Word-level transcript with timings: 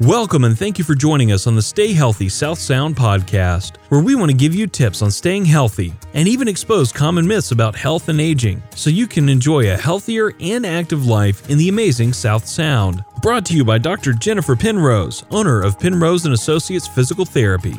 Welcome 0.00 0.44
and 0.44 0.58
thank 0.58 0.78
you 0.78 0.84
for 0.84 0.94
joining 0.94 1.30
us 1.30 1.46
on 1.46 1.54
the 1.54 1.60
Stay 1.60 1.92
Healthy 1.92 2.30
South 2.30 2.58
Sound 2.58 2.96
podcast, 2.96 3.76
where 3.90 4.02
we 4.02 4.14
want 4.14 4.30
to 4.30 4.36
give 4.36 4.54
you 4.54 4.66
tips 4.66 5.02
on 5.02 5.10
staying 5.10 5.44
healthy 5.44 5.92
and 6.14 6.26
even 6.26 6.48
expose 6.48 6.90
common 6.90 7.28
myths 7.28 7.50
about 7.50 7.76
health 7.76 8.08
and 8.08 8.18
aging 8.18 8.62
so 8.74 8.88
you 8.88 9.06
can 9.06 9.28
enjoy 9.28 9.70
a 9.70 9.76
healthier 9.76 10.32
and 10.40 10.64
active 10.64 11.04
life 11.04 11.50
in 11.50 11.58
the 11.58 11.68
amazing 11.68 12.14
South 12.14 12.46
Sound. 12.46 13.04
Brought 13.20 13.44
to 13.44 13.54
you 13.54 13.62
by 13.62 13.76
Dr. 13.76 14.14
Jennifer 14.14 14.56
Penrose, 14.56 15.22
owner 15.30 15.60
of 15.60 15.78
Penrose 15.78 16.24
and 16.24 16.32
Associates 16.32 16.88
Physical 16.88 17.26
Therapy. 17.26 17.76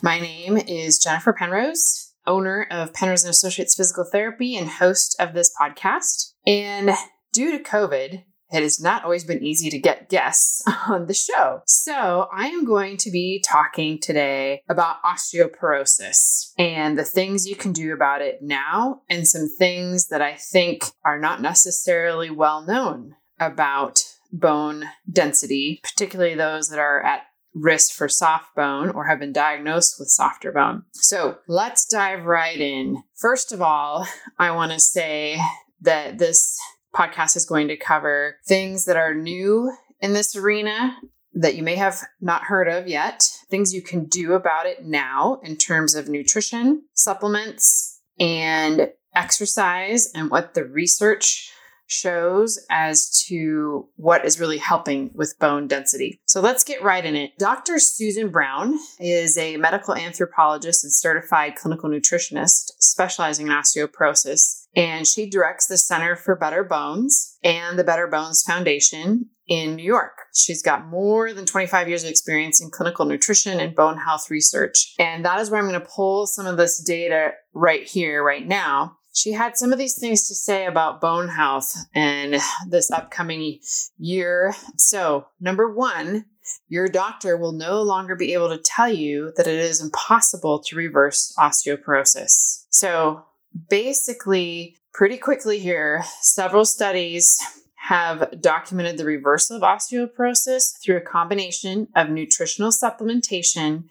My 0.00 0.18
name 0.20 0.56
is 0.56 0.98
Jennifer 0.98 1.34
Penrose, 1.34 2.14
owner 2.26 2.66
of 2.70 2.94
Penrose 2.94 3.24
and 3.24 3.30
Associates 3.30 3.76
Physical 3.76 4.06
Therapy 4.10 4.56
and 4.56 4.70
host 4.70 5.16
of 5.20 5.34
this 5.34 5.50
podcast. 5.60 6.32
And 6.46 6.92
due 7.30 7.58
to 7.58 7.62
COVID, 7.62 8.22
it 8.52 8.62
has 8.62 8.80
not 8.80 9.04
always 9.04 9.24
been 9.24 9.42
easy 9.42 9.70
to 9.70 9.78
get 9.78 10.08
guests 10.08 10.62
on 10.88 11.06
the 11.06 11.14
show. 11.14 11.62
So, 11.66 12.28
I 12.32 12.48
am 12.48 12.64
going 12.64 12.96
to 12.98 13.10
be 13.10 13.42
talking 13.46 13.98
today 13.98 14.62
about 14.68 15.02
osteoporosis 15.02 16.52
and 16.58 16.98
the 16.98 17.04
things 17.04 17.46
you 17.46 17.56
can 17.56 17.72
do 17.72 17.92
about 17.92 18.22
it 18.22 18.42
now, 18.42 19.02
and 19.08 19.26
some 19.26 19.48
things 19.48 20.08
that 20.08 20.22
I 20.22 20.34
think 20.34 20.84
are 21.04 21.18
not 21.18 21.40
necessarily 21.40 22.30
well 22.30 22.62
known 22.62 23.16
about 23.38 24.00
bone 24.32 24.84
density, 25.10 25.80
particularly 25.82 26.34
those 26.34 26.68
that 26.68 26.78
are 26.78 27.02
at 27.02 27.22
risk 27.54 27.92
for 27.92 28.08
soft 28.08 28.54
bone 28.54 28.90
or 28.90 29.06
have 29.06 29.18
been 29.18 29.32
diagnosed 29.32 29.96
with 29.98 30.08
softer 30.08 30.52
bone. 30.52 30.84
So 30.92 31.38
let's 31.48 31.84
dive 31.84 32.24
right 32.24 32.60
in. 32.60 33.02
First 33.16 33.52
of 33.52 33.60
all, 33.60 34.06
I 34.38 34.52
want 34.52 34.72
to 34.72 34.80
say 34.80 35.40
that 35.80 36.18
this 36.18 36.56
podcast 36.94 37.36
is 37.36 37.46
going 37.46 37.68
to 37.68 37.76
cover 37.76 38.36
things 38.46 38.84
that 38.84 38.96
are 38.96 39.14
new 39.14 39.72
in 40.00 40.12
this 40.12 40.36
arena 40.36 40.96
that 41.34 41.54
you 41.54 41.62
may 41.62 41.76
have 41.76 42.00
not 42.20 42.44
heard 42.44 42.68
of 42.68 42.88
yet, 42.88 43.22
things 43.48 43.72
you 43.72 43.82
can 43.82 44.06
do 44.06 44.32
about 44.32 44.66
it 44.66 44.84
now 44.84 45.40
in 45.44 45.56
terms 45.56 45.94
of 45.94 46.08
nutrition, 46.08 46.82
supplements, 46.94 48.00
and 48.18 48.90
exercise, 49.14 50.10
and 50.14 50.30
what 50.30 50.54
the 50.54 50.64
research 50.64 51.52
shows 51.86 52.64
as 52.70 53.10
to 53.26 53.88
what 53.96 54.24
is 54.24 54.38
really 54.38 54.58
helping 54.58 55.10
with 55.12 55.36
bone 55.40 55.66
density. 55.66 56.20
So 56.24 56.40
let's 56.40 56.62
get 56.62 56.82
right 56.82 57.04
in 57.04 57.16
it. 57.16 57.36
Dr. 57.36 57.80
Susan 57.80 58.28
Brown 58.28 58.78
is 59.00 59.36
a 59.36 59.56
medical 59.56 59.96
anthropologist 59.96 60.84
and 60.84 60.92
certified 60.92 61.56
clinical 61.56 61.90
nutritionist 61.90 62.72
specializing 62.78 63.48
in 63.48 63.52
osteoporosis 63.52 64.59
and 64.74 65.06
she 65.06 65.28
directs 65.28 65.66
the 65.66 65.78
Center 65.78 66.16
for 66.16 66.36
Better 66.36 66.64
Bones 66.64 67.38
and 67.42 67.78
the 67.78 67.84
Better 67.84 68.06
Bones 68.06 68.42
Foundation 68.46 69.30
in 69.48 69.74
New 69.74 69.84
York. 69.84 70.12
She's 70.32 70.62
got 70.62 70.86
more 70.86 71.32
than 71.32 71.44
25 71.44 71.88
years 71.88 72.04
of 72.04 72.10
experience 72.10 72.62
in 72.62 72.70
clinical 72.70 73.04
nutrition 73.04 73.58
and 73.58 73.74
bone 73.74 73.98
health 73.98 74.30
research. 74.30 74.94
And 74.98 75.24
that 75.24 75.40
is 75.40 75.50
where 75.50 75.60
I'm 75.60 75.68
going 75.68 75.80
to 75.80 75.86
pull 75.86 76.26
some 76.26 76.46
of 76.46 76.56
this 76.56 76.82
data 76.82 77.32
right 77.52 77.82
here, 77.82 78.22
right 78.22 78.46
now. 78.46 78.96
She 79.12 79.32
had 79.32 79.56
some 79.56 79.72
of 79.72 79.78
these 79.78 79.98
things 79.98 80.28
to 80.28 80.36
say 80.36 80.66
about 80.66 81.00
bone 81.00 81.28
health 81.28 81.74
and 81.92 82.36
this 82.68 82.92
upcoming 82.92 83.58
year. 83.98 84.54
So, 84.76 85.26
number 85.40 85.68
one, 85.68 86.26
your 86.68 86.88
doctor 86.88 87.36
will 87.36 87.52
no 87.52 87.82
longer 87.82 88.14
be 88.14 88.32
able 88.34 88.50
to 88.50 88.58
tell 88.58 88.88
you 88.88 89.32
that 89.36 89.48
it 89.48 89.58
is 89.58 89.82
impossible 89.82 90.62
to 90.62 90.76
reverse 90.76 91.34
osteoporosis. 91.38 92.66
So, 92.70 93.24
basically, 93.68 94.76
pretty 94.92 95.18
quickly 95.18 95.58
here, 95.58 96.02
several 96.20 96.64
studies 96.64 97.38
have 97.76 98.40
documented 98.40 98.98
the 98.98 99.04
reversal 99.04 99.56
of 99.56 99.62
osteoporosis 99.62 100.80
through 100.82 100.96
a 100.96 101.00
combination 101.00 101.88
of 101.96 102.10
nutritional 102.10 102.70
supplementation 102.70 103.84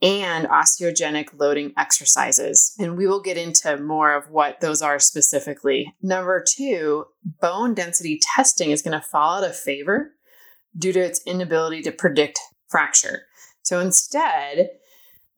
and 0.00 0.46
osteogenic 0.48 1.28
loading 1.38 1.72
exercises. 1.76 2.74
And 2.78 2.96
we 2.96 3.06
will 3.06 3.20
get 3.20 3.36
into 3.36 3.76
more 3.78 4.14
of 4.14 4.30
what 4.30 4.60
those 4.60 4.82
are 4.82 4.98
specifically. 4.98 5.94
Number 6.02 6.44
two, 6.46 7.06
bone 7.40 7.74
density 7.74 8.20
testing 8.20 8.70
is 8.70 8.82
going 8.82 8.98
to 8.98 9.06
fall 9.06 9.38
out 9.38 9.48
of 9.48 9.56
favor 9.56 10.12
due 10.76 10.92
to 10.92 11.00
its 11.00 11.22
inability 11.26 11.82
to 11.82 11.92
predict 11.92 12.38
fracture. 12.68 13.22
So 13.62 13.80
instead, 13.80 14.68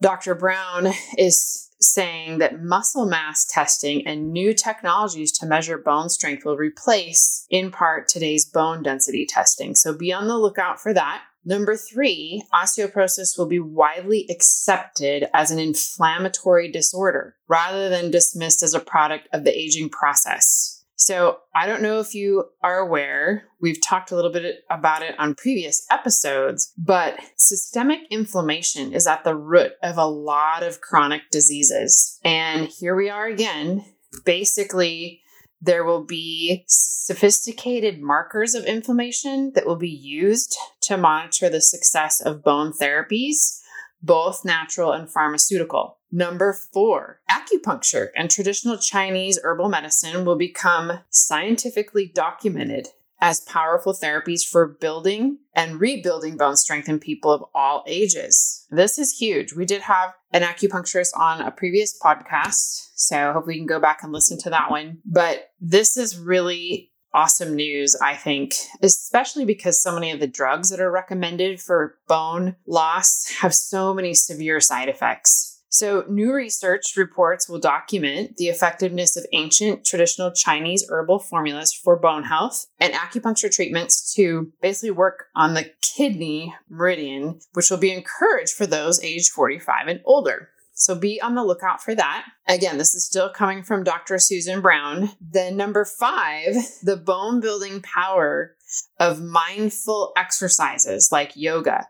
Dr. 0.00 0.34
Brown 0.34 0.88
is 1.16 1.65
saying 1.80 2.38
that 2.38 2.62
muscle 2.62 3.06
mass 3.06 3.44
testing 3.44 4.06
and 4.06 4.32
new 4.32 4.54
technologies 4.54 5.32
to 5.32 5.46
measure 5.46 5.78
bone 5.78 6.08
strength 6.08 6.44
will 6.44 6.56
replace, 6.56 7.46
in 7.50 7.70
part, 7.70 8.08
today's 8.08 8.44
bone 8.44 8.82
density 8.82 9.26
testing. 9.26 9.74
So 9.74 9.96
be 9.96 10.12
on 10.12 10.28
the 10.28 10.38
lookout 10.38 10.80
for 10.80 10.94
that. 10.94 11.22
Number 11.44 11.76
three, 11.76 12.42
osteoporosis 12.52 13.38
will 13.38 13.46
be 13.46 13.60
widely 13.60 14.26
accepted 14.28 15.28
as 15.32 15.52
an 15.52 15.60
inflammatory 15.60 16.70
disorder 16.70 17.36
rather 17.46 17.88
than 17.88 18.10
dismissed 18.10 18.64
as 18.64 18.74
a 18.74 18.80
product 18.80 19.28
of 19.32 19.44
the 19.44 19.56
aging 19.56 19.90
process. 19.90 20.75
So, 20.98 21.40
I 21.54 21.66
don't 21.66 21.82
know 21.82 22.00
if 22.00 22.14
you 22.14 22.46
are 22.62 22.78
aware, 22.78 23.44
we've 23.60 23.82
talked 23.82 24.10
a 24.10 24.16
little 24.16 24.32
bit 24.32 24.64
about 24.70 25.02
it 25.02 25.14
on 25.18 25.34
previous 25.34 25.86
episodes, 25.90 26.72
but 26.78 27.20
systemic 27.36 28.00
inflammation 28.10 28.94
is 28.94 29.06
at 29.06 29.22
the 29.22 29.36
root 29.36 29.72
of 29.82 29.98
a 29.98 30.06
lot 30.06 30.62
of 30.62 30.80
chronic 30.80 31.22
diseases. 31.30 32.18
And 32.24 32.68
here 32.68 32.96
we 32.96 33.10
are 33.10 33.26
again. 33.26 33.84
Basically, 34.24 35.20
there 35.60 35.84
will 35.84 36.04
be 36.04 36.64
sophisticated 36.66 38.00
markers 38.00 38.54
of 38.54 38.64
inflammation 38.64 39.52
that 39.54 39.66
will 39.66 39.76
be 39.76 39.90
used 39.90 40.56
to 40.82 40.96
monitor 40.96 41.50
the 41.50 41.60
success 41.60 42.20
of 42.20 42.42
bone 42.42 42.72
therapies, 42.72 43.60
both 44.02 44.44
natural 44.44 44.92
and 44.92 45.10
pharmaceutical. 45.10 45.95
Number 46.12 46.52
four, 46.52 47.20
acupuncture 47.30 48.08
and 48.16 48.30
traditional 48.30 48.78
Chinese 48.78 49.38
herbal 49.42 49.68
medicine 49.68 50.24
will 50.24 50.36
become 50.36 51.00
scientifically 51.10 52.10
documented 52.14 52.88
as 53.20 53.40
powerful 53.40 53.94
therapies 53.94 54.46
for 54.46 54.76
building 54.80 55.38
and 55.54 55.80
rebuilding 55.80 56.36
bone 56.36 56.56
strength 56.56 56.88
in 56.88 56.98
people 56.98 57.32
of 57.32 57.44
all 57.54 57.82
ages. 57.86 58.66
This 58.70 58.98
is 58.98 59.18
huge. 59.18 59.54
We 59.54 59.64
did 59.64 59.82
have 59.82 60.14
an 60.32 60.42
acupuncturist 60.42 61.16
on 61.16 61.40
a 61.40 61.50
previous 61.50 61.98
podcast, 61.98 62.90
so 62.94 63.32
hopefully 63.32 63.54
you 63.54 63.60
can 63.60 63.66
go 63.66 63.80
back 63.80 64.02
and 64.02 64.12
listen 64.12 64.38
to 64.40 64.50
that 64.50 64.70
one. 64.70 64.98
But 65.04 65.50
this 65.60 65.96
is 65.96 66.18
really 66.18 66.92
awesome 67.14 67.54
news, 67.54 67.96
I 68.02 68.14
think, 68.14 68.54
especially 68.82 69.46
because 69.46 69.82
so 69.82 69.94
many 69.94 70.10
of 70.10 70.20
the 70.20 70.26
drugs 70.26 70.68
that 70.68 70.80
are 70.80 70.90
recommended 70.90 71.60
for 71.60 71.96
bone 72.06 72.56
loss 72.66 73.30
have 73.40 73.54
so 73.54 73.94
many 73.94 74.12
severe 74.12 74.60
side 74.60 74.90
effects. 74.90 75.55
So, 75.68 76.04
new 76.08 76.32
research 76.32 76.96
reports 76.96 77.48
will 77.48 77.58
document 77.58 78.36
the 78.36 78.46
effectiveness 78.46 79.16
of 79.16 79.26
ancient 79.32 79.84
traditional 79.84 80.30
Chinese 80.30 80.86
herbal 80.88 81.18
formulas 81.18 81.72
for 81.74 81.98
bone 81.98 82.24
health 82.24 82.66
and 82.78 82.94
acupuncture 82.94 83.52
treatments 83.52 84.14
to 84.14 84.52
basically 84.62 84.92
work 84.92 85.26
on 85.34 85.54
the 85.54 85.70
kidney 85.82 86.54
meridian, 86.68 87.40
which 87.52 87.70
will 87.70 87.78
be 87.78 87.92
encouraged 87.92 88.54
for 88.54 88.66
those 88.66 89.02
aged 89.02 89.32
45 89.32 89.88
and 89.88 90.00
older. 90.04 90.50
So 90.78 90.94
be 90.94 91.20
on 91.22 91.34
the 91.34 91.44
lookout 91.44 91.82
for 91.82 91.94
that. 91.94 92.26
Again, 92.46 92.76
this 92.76 92.94
is 92.94 93.06
still 93.06 93.30
coming 93.30 93.62
from 93.62 93.82
Dr. 93.82 94.18
Susan 94.18 94.60
Brown. 94.60 95.10
Then, 95.20 95.56
number 95.56 95.86
five, 95.86 96.54
the 96.82 96.98
bone 96.98 97.40
building 97.40 97.80
power 97.80 98.54
of 99.00 99.22
mindful 99.22 100.12
exercises 100.16 101.08
like 101.10 101.32
yoga, 101.34 101.86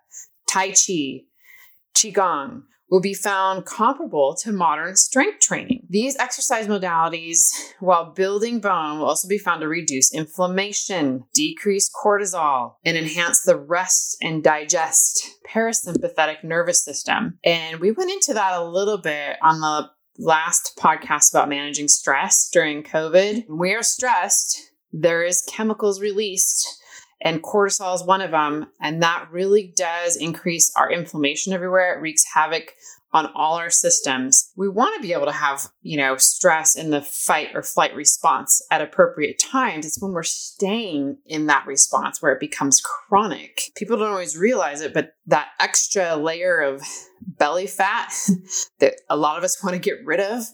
Tai 0.49 0.69
Chi, 0.69 1.25
Qigong, 1.97 2.63
will 2.91 3.01
be 3.01 3.15
found 3.15 3.65
comparable 3.67 4.35
to 4.35 4.53
modern 4.53 4.97
strength 4.97 5.41
training. 5.41 5.85
These 5.89 6.17
exercise 6.19 6.67
modalities, 6.67 7.49
while 7.81 8.13
building 8.13 8.61
bone, 8.61 8.99
will 8.99 9.07
also 9.07 9.29
be 9.29 9.39
found 9.39 9.61
to 9.63 9.69
reduce 9.69 10.15
inflammation, 10.15 11.25
decrease 11.35 11.91
cortisol, 11.91 12.75
and 12.85 12.97
enhance 12.97 13.43
the 13.43 13.57
rest 13.57 14.17
and 14.23 14.43
digest 14.43 15.29
parasympathetic 15.49 16.45
nervous 16.45 16.85
system. 16.85 17.39
And 17.45 17.81
we 17.81 17.91
went 17.91 18.11
into 18.11 18.35
that 18.35 18.55
a 18.55 18.65
little 18.65 18.99
bit 18.99 19.37
on 19.43 19.61
the 19.61 19.91
last 20.19 20.79
podcast 20.79 21.33
about 21.33 21.49
managing 21.49 21.89
stress 21.89 22.49
during 22.49 22.83
COVID. 22.83 23.49
When 23.49 23.59
we 23.59 23.75
are 23.75 23.83
stressed, 23.83 24.61
there 24.93 25.23
is 25.23 25.43
chemicals 25.43 26.01
released 26.01 26.83
and 27.21 27.43
cortisol 27.43 27.95
is 27.95 28.05
one 28.05 28.21
of 28.21 28.31
them. 28.31 28.67
And 28.81 29.03
that 29.03 29.29
really 29.31 29.73
does 29.77 30.17
increase 30.17 30.73
our 30.77 30.91
inflammation 30.91 31.53
everywhere. 31.53 31.95
It 31.95 32.01
wreaks 32.01 32.25
havoc 32.35 32.75
on 33.13 33.31
all 33.35 33.55
our 33.55 33.71
systems. 33.71 34.53
We 34.57 34.69
want 34.69 34.95
to 34.97 35.01
be 35.01 35.15
able 35.15 35.27
to 35.27 35.33
have, 35.33 35.69
you 35.81 35.97
know, 35.97 36.17
stress 36.19 36.77
in 36.77 36.91
the 36.91 37.01
fight 37.01 37.49
or 37.55 37.63
flight 37.63 37.95
response 37.95 38.61
at 38.71 38.83
appropriate 38.83 39.39
times. 39.39 39.87
It's 39.87 40.01
when 40.03 40.13
we're 40.13 40.23
staying 40.23 41.17
in 41.25 41.47
that 41.47 41.67
response 41.67 42.21
where 42.21 42.33
it 42.33 42.41
becomes 42.41 42.83
chronic. 42.83 43.73
People 43.75 43.97
don't 43.97 44.11
always 44.11 44.37
realize 44.37 44.83
it, 44.83 44.93
but 44.93 45.15
that 45.27 45.49
extra 45.61 46.17
layer 46.17 46.61
of 46.61 46.83
belly 47.23 47.67
fat 47.67 48.13
that 48.81 48.95
a 49.09 49.17
lot 49.17 49.39
of 49.39 49.45
us 49.45 49.63
want 49.65 49.75
to 49.75 49.81
get 49.81 50.05
rid 50.05 50.21
of, 50.21 50.45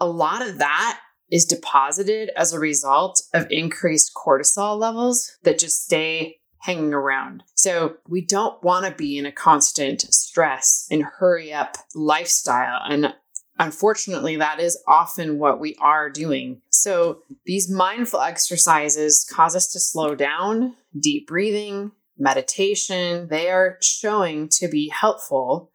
a 0.00 0.06
lot 0.06 0.40
of 0.40 0.58
that 0.58 0.98
is 1.32 1.46
deposited 1.46 2.30
as 2.36 2.52
a 2.52 2.60
result 2.60 3.22
of 3.32 3.46
increased 3.50 4.12
cortisol 4.14 4.78
levels 4.78 5.32
that 5.42 5.58
just 5.58 5.82
stay 5.82 6.36
hanging 6.58 6.92
around. 6.92 7.42
So 7.54 7.96
we 8.06 8.20
don't 8.20 8.62
want 8.62 8.86
to 8.86 8.92
be 8.92 9.18
in 9.18 9.26
a 9.26 9.32
constant 9.32 10.02
stress 10.02 10.86
and 10.90 11.02
hurry 11.02 11.52
up 11.52 11.78
lifestyle. 11.94 12.82
And 12.88 13.14
unfortunately, 13.58 14.36
that 14.36 14.60
is 14.60 14.80
often 14.86 15.38
what 15.38 15.58
we 15.58 15.74
are 15.80 16.10
doing. 16.10 16.60
So 16.68 17.22
these 17.46 17.68
mindful 17.68 18.20
exercises 18.20 19.26
cause 19.28 19.56
us 19.56 19.72
to 19.72 19.80
slow 19.80 20.14
down, 20.14 20.76
deep 20.96 21.26
breathing, 21.26 21.92
meditation, 22.22 23.26
they 23.28 23.50
are 23.50 23.76
showing 23.82 24.48
to 24.48 24.68
be 24.68 24.88
helpful 24.88 25.70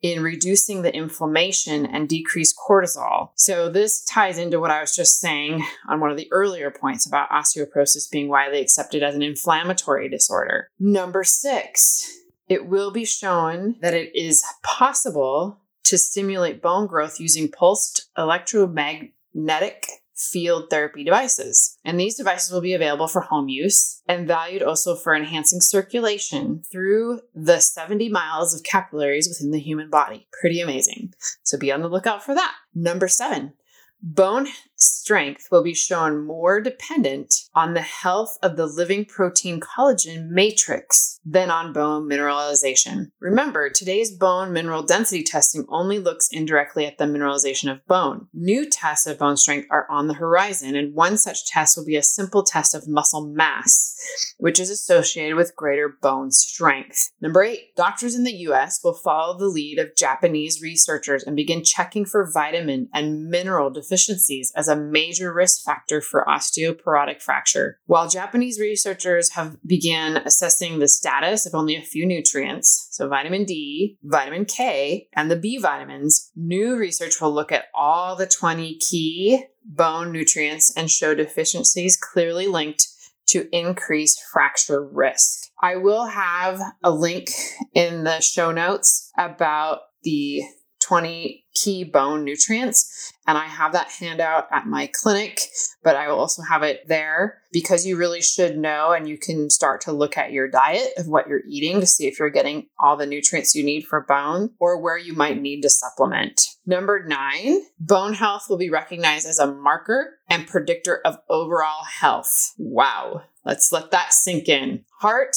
in 0.00 0.22
reducing 0.22 0.82
the 0.82 0.94
inflammation 0.94 1.84
and 1.84 2.08
decrease 2.08 2.54
cortisol. 2.56 3.30
So, 3.34 3.68
this 3.68 4.04
ties 4.04 4.38
into 4.38 4.60
what 4.60 4.70
I 4.70 4.80
was 4.80 4.94
just 4.94 5.18
saying 5.18 5.64
on 5.88 6.00
one 6.00 6.10
of 6.10 6.16
the 6.16 6.28
earlier 6.30 6.70
points 6.70 7.06
about 7.06 7.30
osteoporosis 7.30 8.10
being 8.10 8.28
widely 8.28 8.60
accepted 8.60 9.02
as 9.02 9.16
an 9.16 9.22
inflammatory 9.22 10.08
disorder. 10.08 10.70
Number 10.78 11.24
six, 11.24 12.08
it 12.48 12.66
will 12.66 12.92
be 12.92 13.04
shown 13.04 13.76
that 13.80 13.94
it 13.94 14.14
is 14.14 14.44
possible 14.62 15.60
to 15.84 15.98
stimulate 15.98 16.62
bone 16.62 16.86
growth 16.86 17.18
using 17.18 17.50
pulsed 17.50 18.08
electromagnetic 18.16 19.88
field 20.18 20.68
therapy 20.68 21.04
devices. 21.04 21.78
And 21.84 21.98
these 21.98 22.16
devices 22.16 22.50
will 22.50 22.60
be 22.60 22.74
available 22.74 23.08
for 23.08 23.20
home 23.20 23.48
use 23.48 24.02
and 24.08 24.26
valued 24.26 24.62
also 24.62 24.96
for 24.96 25.14
enhancing 25.14 25.60
circulation 25.60 26.62
through 26.70 27.20
the 27.34 27.60
70 27.60 28.08
miles 28.08 28.54
of 28.54 28.64
capillaries 28.64 29.28
within 29.28 29.52
the 29.52 29.60
human 29.60 29.90
body. 29.90 30.26
Pretty 30.40 30.60
amazing. 30.60 31.14
So 31.44 31.56
be 31.56 31.72
on 31.72 31.82
the 31.82 31.88
lookout 31.88 32.24
for 32.24 32.34
that. 32.34 32.54
Number 32.74 33.08
seven, 33.08 33.52
Bone 34.00 34.46
strength 34.78 35.48
will 35.50 35.62
be 35.62 35.74
shown 35.74 36.24
more 36.24 36.60
dependent 36.60 37.34
on 37.54 37.74
the 37.74 37.82
health 37.82 38.38
of 38.42 38.56
the 38.56 38.66
living 38.66 39.04
protein 39.04 39.60
collagen 39.60 40.28
matrix 40.30 41.20
than 41.24 41.50
on 41.50 41.72
bone 41.72 42.08
mineralization. 42.08 43.10
Remember, 43.20 43.68
today's 43.68 44.10
bone 44.10 44.52
mineral 44.52 44.82
density 44.82 45.22
testing 45.22 45.66
only 45.68 45.98
looks 45.98 46.28
indirectly 46.30 46.86
at 46.86 46.96
the 46.98 47.04
mineralization 47.04 47.70
of 47.70 47.84
bone. 47.86 48.28
New 48.32 48.68
tests 48.68 49.06
of 49.06 49.18
bone 49.18 49.36
strength 49.36 49.66
are 49.70 49.86
on 49.90 50.06
the 50.06 50.14
horizon, 50.14 50.74
and 50.76 50.94
one 50.94 51.18
such 51.18 51.46
test 51.46 51.76
will 51.76 51.84
be 51.84 51.96
a 51.96 52.02
simple 52.02 52.42
test 52.42 52.74
of 52.74 52.88
muscle 52.88 53.26
mass, 53.26 53.94
which 54.38 54.60
is 54.60 54.70
associated 54.70 55.36
with 55.36 55.56
greater 55.56 55.96
bone 56.00 56.30
strength. 56.30 57.10
Number 57.20 57.42
eight, 57.42 57.74
doctors 57.76 58.14
in 58.14 58.24
the 58.24 58.32
US 58.48 58.80
will 58.82 58.94
follow 58.94 59.36
the 59.36 59.48
lead 59.48 59.78
of 59.78 59.96
Japanese 59.96 60.62
researchers 60.62 61.24
and 61.24 61.36
begin 61.36 61.64
checking 61.64 62.04
for 62.04 62.30
vitamin 62.32 62.88
and 62.94 63.28
mineral 63.28 63.70
deficiencies 63.70 63.98
deficiencies 63.98 64.52
as 64.68 64.76
a 64.76 64.80
major 64.80 65.32
risk 65.32 65.64
factor 65.64 66.00
for 66.00 66.24
osteoporotic 66.28 67.22
fracture. 67.22 67.78
While 67.86 68.08
Japanese 68.08 68.60
researchers 68.60 69.32
have 69.32 69.56
began 69.66 70.18
assessing 70.18 70.78
the 70.78 70.88
status 70.88 71.46
of 71.46 71.54
only 71.54 71.76
a 71.76 71.82
few 71.82 72.06
nutrients, 72.06 72.88
so 72.90 73.08
vitamin 73.08 73.44
D, 73.44 73.98
vitamin 74.02 74.44
K, 74.44 75.08
and 75.14 75.30
the 75.30 75.36
B 75.36 75.58
vitamins, 75.58 76.30
new 76.36 76.76
research 76.76 77.20
will 77.20 77.32
look 77.32 77.52
at 77.52 77.66
all 77.74 78.16
the 78.16 78.26
20 78.26 78.76
key 78.78 79.44
bone 79.64 80.12
nutrients 80.12 80.74
and 80.76 80.90
show 80.90 81.14
deficiencies 81.14 81.96
clearly 81.96 82.46
linked 82.46 82.86
to 83.28 83.46
increase 83.52 84.18
fracture 84.32 84.82
risk. 84.82 85.50
I 85.60 85.76
will 85.76 86.06
have 86.06 86.60
a 86.82 86.90
link 86.90 87.28
in 87.74 88.04
the 88.04 88.20
show 88.20 88.52
notes 88.52 89.10
about 89.18 89.80
the 90.02 90.42
20 90.80 91.44
key 91.62 91.84
bone 91.84 92.24
nutrients. 92.24 93.12
And 93.26 93.36
I 93.36 93.44
have 93.44 93.72
that 93.72 93.90
handout 93.90 94.48
at 94.50 94.66
my 94.66 94.90
clinic, 94.92 95.40
but 95.82 95.96
I 95.96 96.08
will 96.08 96.18
also 96.18 96.42
have 96.42 96.62
it 96.62 96.88
there 96.88 97.42
because 97.52 97.84
you 97.84 97.98
really 97.98 98.22
should 98.22 98.56
know 98.56 98.92
and 98.92 99.06
you 99.06 99.18
can 99.18 99.50
start 99.50 99.82
to 99.82 99.92
look 99.92 100.16
at 100.16 100.32
your 100.32 100.48
diet 100.48 100.88
of 100.96 101.08
what 101.08 101.28
you're 101.28 101.42
eating 101.46 101.80
to 101.80 101.86
see 101.86 102.06
if 102.06 102.18
you're 102.18 102.30
getting 102.30 102.68
all 102.80 102.96
the 102.96 103.06
nutrients 103.06 103.54
you 103.54 103.62
need 103.62 103.86
for 103.86 104.04
bone 104.08 104.50
or 104.58 104.80
where 104.80 104.96
you 104.96 105.12
might 105.12 105.40
need 105.40 105.60
to 105.60 105.70
supplement. 105.70 106.40
Number 106.64 107.04
nine, 107.06 107.62
bone 107.78 108.14
health 108.14 108.46
will 108.48 108.58
be 108.58 108.70
recognized 108.70 109.26
as 109.26 109.38
a 109.38 109.52
marker 109.52 110.18
and 110.28 110.46
predictor 110.46 111.00
of 111.04 111.18
overall 111.28 111.84
health. 111.84 112.54
Wow. 112.56 113.22
Let's 113.44 113.72
let 113.72 113.90
that 113.90 114.12
sink 114.12 114.48
in. 114.48 114.84
Heart 115.00 115.36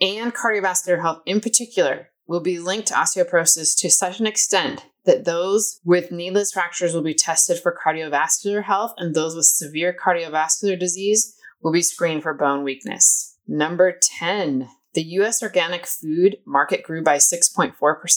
and 0.00 0.34
cardiovascular 0.34 1.00
health 1.00 1.22
in 1.26 1.40
particular 1.40 2.10
will 2.26 2.40
be 2.40 2.58
linked 2.58 2.88
to 2.88 2.94
osteoporosis 2.94 3.76
to 3.78 3.90
such 3.90 4.20
an 4.20 4.26
extent 4.26 4.84
that 5.06 5.24
those 5.24 5.80
with 5.84 6.12
needless 6.12 6.52
fractures 6.52 6.94
will 6.94 7.02
be 7.02 7.14
tested 7.14 7.58
for 7.58 7.76
cardiovascular 7.84 8.64
health 8.64 8.92
and 8.98 9.14
those 9.14 9.34
with 9.34 9.46
severe 9.46 9.96
cardiovascular 9.98 10.78
disease 10.78 11.34
will 11.62 11.72
be 11.72 11.82
screened 11.82 12.22
for 12.22 12.34
bone 12.34 12.64
weakness. 12.64 13.38
Number 13.48 13.96
10. 14.00 14.68
The 14.94 15.02
US 15.02 15.42
organic 15.42 15.86
food 15.86 16.38
market 16.46 16.82
grew 16.82 17.02
by 17.02 17.16
6.4% 17.18 17.72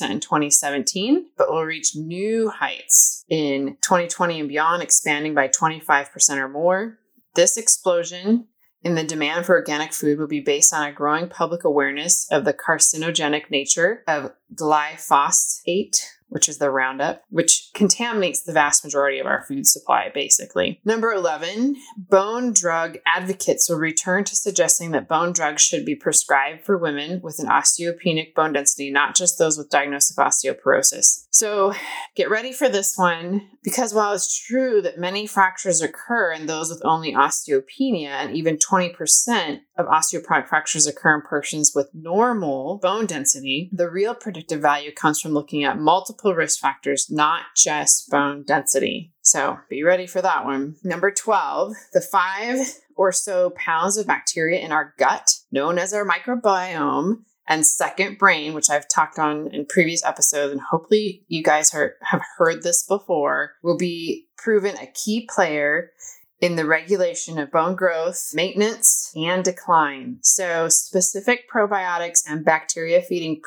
in 0.09 0.19
2017, 0.19 1.27
but 1.37 1.51
will 1.51 1.65
reach 1.65 1.95
new 1.95 2.49
heights 2.49 3.25
in 3.29 3.77
2020 3.81 4.39
and 4.39 4.49
beyond, 4.49 4.81
expanding 4.81 5.35
by 5.35 5.49
25% 5.49 6.37
or 6.37 6.47
more. 6.47 6.97
This 7.35 7.57
explosion 7.57 8.47
in 8.81 8.95
the 8.95 9.03
demand 9.03 9.45
for 9.45 9.55
organic 9.55 9.93
food 9.93 10.19
will 10.19 10.27
be 10.27 10.39
based 10.39 10.73
on 10.73 10.87
a 10.87 10.93
growing 10.93 11.27
public 11.27 11.65
awareness 11.65 12.27
of 12.31 12.45
the 12.45 12.53
carcinogenic 12.53 13.51
nature 13.51 14.03
of 14.07 14.31
glyphosate 14.55 15.97
which 16.29 16.47
is 16.47 16.57
the 16.57 16.69
Roundup, 16.69 17.23
which 17.29 17.68
contaminates 17.79 18.43
the 18.43 18.51
vast 18.51 18.83
majority 18.83 19.19
of 19.19 19.25
our 19.25 19.45
food 19.47 19.65
supply, 19.65 20.11
basically. 20.13 20.81
Number 20.83 21.13
11, 21.13 21.77
bone 21.95 22.51
drug 22.51 22.97
advocates 23.07 23.69
will 23.69 23.77
return 23.77 24.25
to 24.25 24.35
suggesting 24.35 24.91
that 24.91 25.07
bone 25.07 25.31
drugs 25.31 25.61
should 25.61 25.85
be 25.85 25.95
prescribed 25.95 26.65
for 26.65 26.77
women 26.77 27.21
with 27.23 27.39
an 27.39 27.47
osteopenic 27.47 28.35
bone 28.35 28.51
density, 28.51 28.91
not 28.91 29.15
just 29.15 29.39
those 29.39 29.57
with 29.57 29.69
diagnosis 29.69 30.17
of 30.17 30.25
osteoporosis. 30.25 31.27
So 31.31 31.73
get 32.17 32.29
ready 32.29 32.51
for 32.51 32.67
this 32.67 32.97
one 32.97 33.47
because 33.63 33.93
while 33.93 34.11
it's 34.11 34.37
true 34.37 34.81
that 34.81 34.97
many 34.97 35.25
fractures 35.25 35.81
occur 35.81 36.33
in 36.33 36.47
those 36.47 36.69
with 36.69 36.81
only 36.83 37.13
osteopenia, 37.13 38.09
and 38.09 38.35
even 38.35 38.57
20% 38.57 39.59
of 39.77 39.85
osteoporotic 39.85 40.49
fractures 40.49 40.85
occur 40.85 41.15
in 41.15 41.21
persons 41.21 41.71
with 41.73 41.89
normal 41.93 42.77
bone 42.81 43.05
density, 43.05 43.69
the 43.71 43.89
real 43.89 44.13
predictive 44.13 44.61
value 44.61 44.91
comes 44.91 45.21
from 45.21 45.31
looking 45.31 45.63
at 45.63 45.79
multiple 45.79 46.35
risk 46.35 46.59
factors, 46.59 47.07
not 47.09 47.43
just 47.55 47.68
bone 48.09 48.43
density. 48.43 49.13
So 49.21 49.59
be 49.69 49.83
ready 49.83 50.07
for 50.07 50.21
that 50.21 50.45
one. 50.45 50.75
Number 50.83 51.11
12, 51.11 51.73
the 51.93 52.01
five 52.01 52.57
or 52.95 53.11
so 53.11 53.51
pounds 53.51 53.97
of 53.97 54.07
bacteria 54.07 54.59
in 54.59 54.71
our 54.71 54.93
gut, 54.97 55.31
known 55.51 55.77
as 55.77 55.93
our 55.93 56.05
microbiome, 56.05 57.23
and 57.49 57.65
second 57.65 58.19
brain, 58.19 58.53
which 58.53 58.69
I've 58.69 58.87
talked 58.87 59.17
on 59.17 59.47
in 59.53 59.65
previous 59.65 60.05
episodes, 60.05 60.51
and 60.51 60.61
hopefully 60.61 61.25
you 61.27 61.41
guys 61.43 61.71
have 61.71 62.21
heard 62.37 62.61
this 62.61 62.85
before, 62.85 63.53
will 63.63 63.77
be 63.77 64.27
proven 64.37 64.75
a 64.77 64.91
key 64.93 65.27
player 65.33 65.91
in 66.39 66.55
the 66.55 66.65
regulation 66.65 67.37
of 67.37 67.51
bone 67.51 67.75
growth, 67.75 68.29
maintenance, 68.33 69.11
and 69.15 69.43
decline. 69.43 70.19
So, 70.21 70.69
specific 70.69 71.49
probiotics 71.53 72.23
and 72.27 72.45
bacteria 72.45 73.01
feeding 73.01 73.41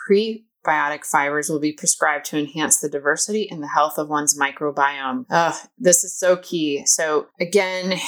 prebiotic 0.65 1.05
fibers 1.05 1.49
will 1.49 1.61
be 1.61 1.73
prescribed 1.73 2.25
to 2.27 2.39
enhance 2.39 2.81
the 2.81 2.89
diversity 2.89 3.49
and 3.51 3.63
the 3.63 3.69
health 3.69 3.99
of 3.99 4.09
one's 4.09 4.39
microbiome. 4.39 5.27
Ugh, 5.31 5.55
this 5.79 6.05
is 6.05 6.17
so 6.19 6.37
key. 6.37 6.85
So, 6.87 7.27
again, 7.41 7.99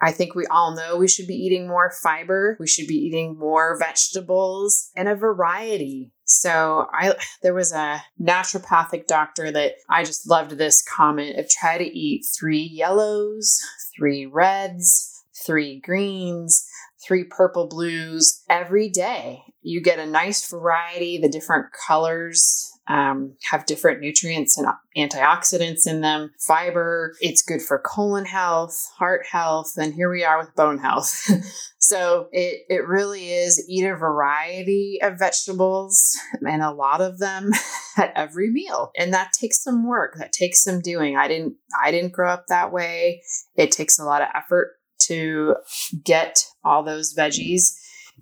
I 0.00 0.12
think 0.12 0.34
we 0.34 0.46
all 0.46 0.74
know 0.74 0.96
we 0.96 1.08
should 1.08 1.26
be 1.26 1.34
eating 1.34 1.68
more 1.68 1.90
fiber. 1.90 2.56
We 2.58 2.66
should 2.66 2.86
be 2.86 2.96
eating 2.96 3.38
more 3.38 3.78
vegetables 3.78 4.90
and 4.96 5.08
a 5.08 5.14
variety. 5.14 6.12
So 6.24 6.88
I 6.92 7.14
there 7.42 7.54
was 7.54 7.72
a 7.72 8.02
naturopathic 8.20 9.06
doctor 9.06 9.52
that 9.52 9.74
I 9.88 10.02
just 10.02 10.28
loved 10.28 10.52
this 10.52 10.82
comment 10.82 11.38
of 11.38 11.48
try 11.48 11.78
to 11.78 11.84
eat 11.84 12.26
three 12.36 12.62
yellows, 12.62 13.60
three 13.96 14.26
reds, 14.26 15.24
three 15.46 15.80
greens, 15.80 16.68
three 17.06 17.24
purple 17.24 17.68
blues 17.68 18.42
every 18.48 18.88
day. 18.88 19.42
You 19.62 19.80
get 19.80 19.98
a 19.98 20.06
nice 20.06 20.48
variety, 20.48 21.18
the 21.18 21.28
different 21.28 21.66
colors 21.86 22.72
um, 22.88 23.36
have 23.50 23.66
different 23.66 24.00
nutrients 24.00 24.56
and 24.56 24.68
antioxidants 24.96 25.86
in 25.86 26.00
them, 26.02 26.30
fiber. 26.38 27.14
It's 27.20 27.42
good 27.42 27.60
for 27.60 27.80
colon 27.80 28.24
health, 28.24 28.88
heart 28.96 29.26
health, 29.30 29.72
and 29.76 29.92
here 29.92 30.10
we 30.10 30.24
are 30.24 30.38
with 30.38 30.54
bone 30.54 30.78
health. 30.78 31.28
so 31.78 32.28
it, 32.30 32.62
it 32.68 32.86
really 32.86 33.32
is 33.32 33.64
eat 33.68 33.84
a 33.84 33.96
variety 33.96 35.00
of 35.02 35.18
vegetables 35.18 36.16
and 36.42 36.62
a 36.62 36.70
lot 36.70 37.00
of 37.00 37.18
them 37.18 37.50
at 37.96 38.12
every 38.14 38.50
meal. 38.50 38.90
And 38.96 39.12
that 39.14 39.32
takes 39.32 39.62
some 39.62 39.86
work. 39.86 40.14
That 40.18 40.32
takes 40.32 40.62
some 40.62 40.80
doing. 40.80 41.16
I 41.16 41.26
didn't 41.28 41.56
I 41.82 41.90
didn't 41.90 42.12
grow 42.12 42.30
up 42.30 42.44
that 42.48 42.72
way. 42.72 43.22
It 43.56 43.72
takes 43.72 43.98
a 43.98 44.04
lot 44.04 44.22
of 44.22 44.28
effort 44.34 44.76
to 45.08 45.56
get 46.04 46.44
all 46.64 46.82
those 46.82 47.14
veggies 47.14 47.76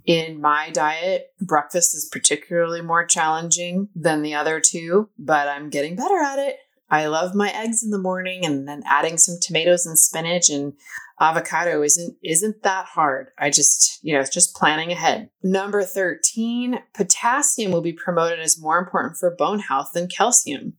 in 0.06 0.40
my 0.40 0.70
diet, 0.70 1.32
breakfast 1.40 1.94
is 1.94 2.08
particularly 2.10 2.82
more 2.82 3.06
challenging 3.06 3.88
than 3.94 4.22
the 4.22 4.34
other 4.34 4.60
two, 4.60 5.08
but 5.18 5.48
I'm 5.48 5.70
getting 5.70 5.96
better 5.96 6.18
at 6.18 6.38
it. 6.38 6.56
I 6.90 7.06
love 7.06 7.34
my 7.34 7.50
eggs 7.50 7.82
in 7.82 7.90
the 7.90 7.98
morning 7.98 8.44
and 8.44 8.68
then 8.68 8.82
adding 8.86 9.16
some 9.16 9.36
tomatoes 9.40 9.86
and 9.86 9.98
spinach 9.98 10.50
and 10.50 10.74
avocado 11.18 11.82
isn't 11.82 12.16
isn't 12.22 12.62
that 12.62 12.86
hard. 12.86 13.28
I 13.38 13.50
just, 13.50 13.98
you 14.02 14.14
know, 14.14 14.20
it's 14.20 14.34
just 14.34 14.54
planning 14.54 14.92
ahead. 14.92 15.30
Number 15.42 15.82
13, 15.82 16.80
potassium 16.94 17.72
will 17.72 17.80
be 17.80 17.92
promoted 17.92 18.40
as 18.40 18.60
more 18.60 18.78
important 18.78 19.16
for 19.16 19.34
bone 19.34 19.60
health 19.60 19.90
than 19.94 20.08
calcium. 20.08 20.74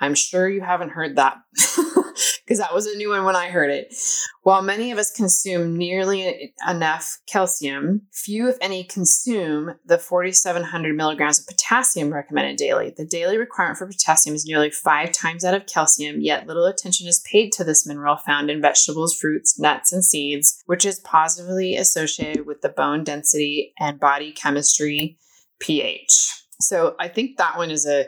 I'm 0.00 0.14
sure 0.14 0.48
you 0.48 0.62
haven't 0.62 0.90
heard 0.90 1.16
that 1.16 1.36
because 2.44 2.58
that 2.58 2.74
was 2.74 2.86
a 2.86 2.96
new 2.96 3.10
one 3.10 3.24
when 3.24 3.36
I 3.36 3.48
heard 3.48 3.70
it. 3.70 3.94
While 4.42 4.62
many 4.62 4.90
of 4.90 4.98
us 4.98 5.10
consume 5.10 5.76
nearly 5.76 6.54
enough 6.68 7.18
calcium, 7.26 8.02
few, 8.12 8.48
if 8.48 8.56
any, 8.60 8.84
consume 8.84 9.74
the 9.84 9.98
4,700 9.98 10.94
milligrams 10.96 11.40
of 11.40 11.46
potassium 11.46 12.12
recommended 12.12 12.56
daily. 12.56 12.92
The 12.96 13.06
daily 13.06 13.38
requirement 13.38 13.78
for 13.78 13.86
potassium 13.86 14.34
is 14.34 14.44
nearly 14.44 14.70
five 14.70 15.12
times 15.12 15.42
that 15.42 15.54
of 15.54 15.66
calcium, 15.66 16.20
yet 16.20 16.46
little 16.46 16.66
attention 16.66 17.06
is 17.06 17.24
paid 17.30 17.52
to 17.52 17.64
this 17.64 17.86
mineral 17.86 18.16
found 18.16 18.50
in 18.50 18.60
vegetables, 18.60 19.14
fruits, 19.14 19.58
nuts, 19.58 19.92
and 19.92 20.04
seeds, 20.04 20.62
which 20.66 20.84
is 20.84 21.00
positively 21.00 21.76
associated 21.76 22.46
with 22.46 22.60
the 22.60 22.68
bone 22.68 23.04
density 23.04 23.72
and 23.78 23.98
body 23.98 24.32
chemistry 24.32 25.18
pH. 25.58 26.44
So 26.60 26.94
I 26.98 27.08
think 27.08 27.36
that 27.38 27.56
one 27.56 27.70
is 27.70 27.86
a 27.86 28.06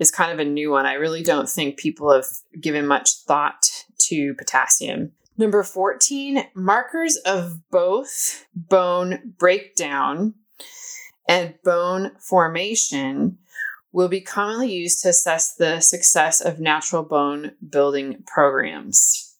is 0.00 0.10
kind 0.10 0.32
of 0.32 0.40
a 0.40 0.50
new 0.50 0.70
one. 0.70 0.86
I 0.86 0.94
really 0.94 1.22
don't 1.22 1.48
think 1.48 1.76
people 1.76 2.12
have 2.12 2.26
given 2.60 2.86
much 2.86 3.22
thought 3.26 3.84
to 4.08 4.34
potassium. 4.34 5.12
Number 5.36 5.62
14, 5.62 6.44
markers 6.54 7.16
of 7.24 7.58
both 7.70 8.46
bone 8.54 9.34
breakdown 9.38 10.34
and 11.28 11.54
bone 11.62 12.12
formation 12.18 13.38
will 13.92 14.08
be 14.08 14.20
commonly 14.20 14.72
used 14.72 15.02
to 15.02 15.10
assess 15.10 15.54
the 15.54 15.80
success 15.80 16.40
of 16.40 16.60
natural 16.60 17.02
bone 17.02 17.52
building 17.68 18.22
programs. 18.26 19.36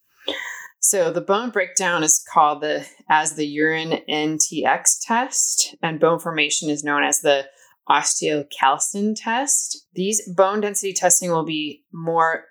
So 0.80 1.12
the 1.12 1.20
bone 1.20 1.50
breakdown 1.50 2.02
is 2.02 2.24
called 2.32 2.62
the 2.62 2.86
as 3.08 3.34
the 3.34 3.46
urine 3.46 4.00
NTX 4.08 4.98
test 5.02 5.74
and 5.82 6.00
bone 6.00 6.18
formation 6.18 6.70
is 6.70 6.82
known 6.82 7.04
as 7.04 7.20
the 7.20 7.46
osteocalcin 7.88 9.14
test. 9.16 9.86
These 9.94 10.28
bone 10.28 10.60
density 10.60 10.92
testing 10.92 11.30
will 11.30 11.44
be 11.44 11.82
more 11.92 12.44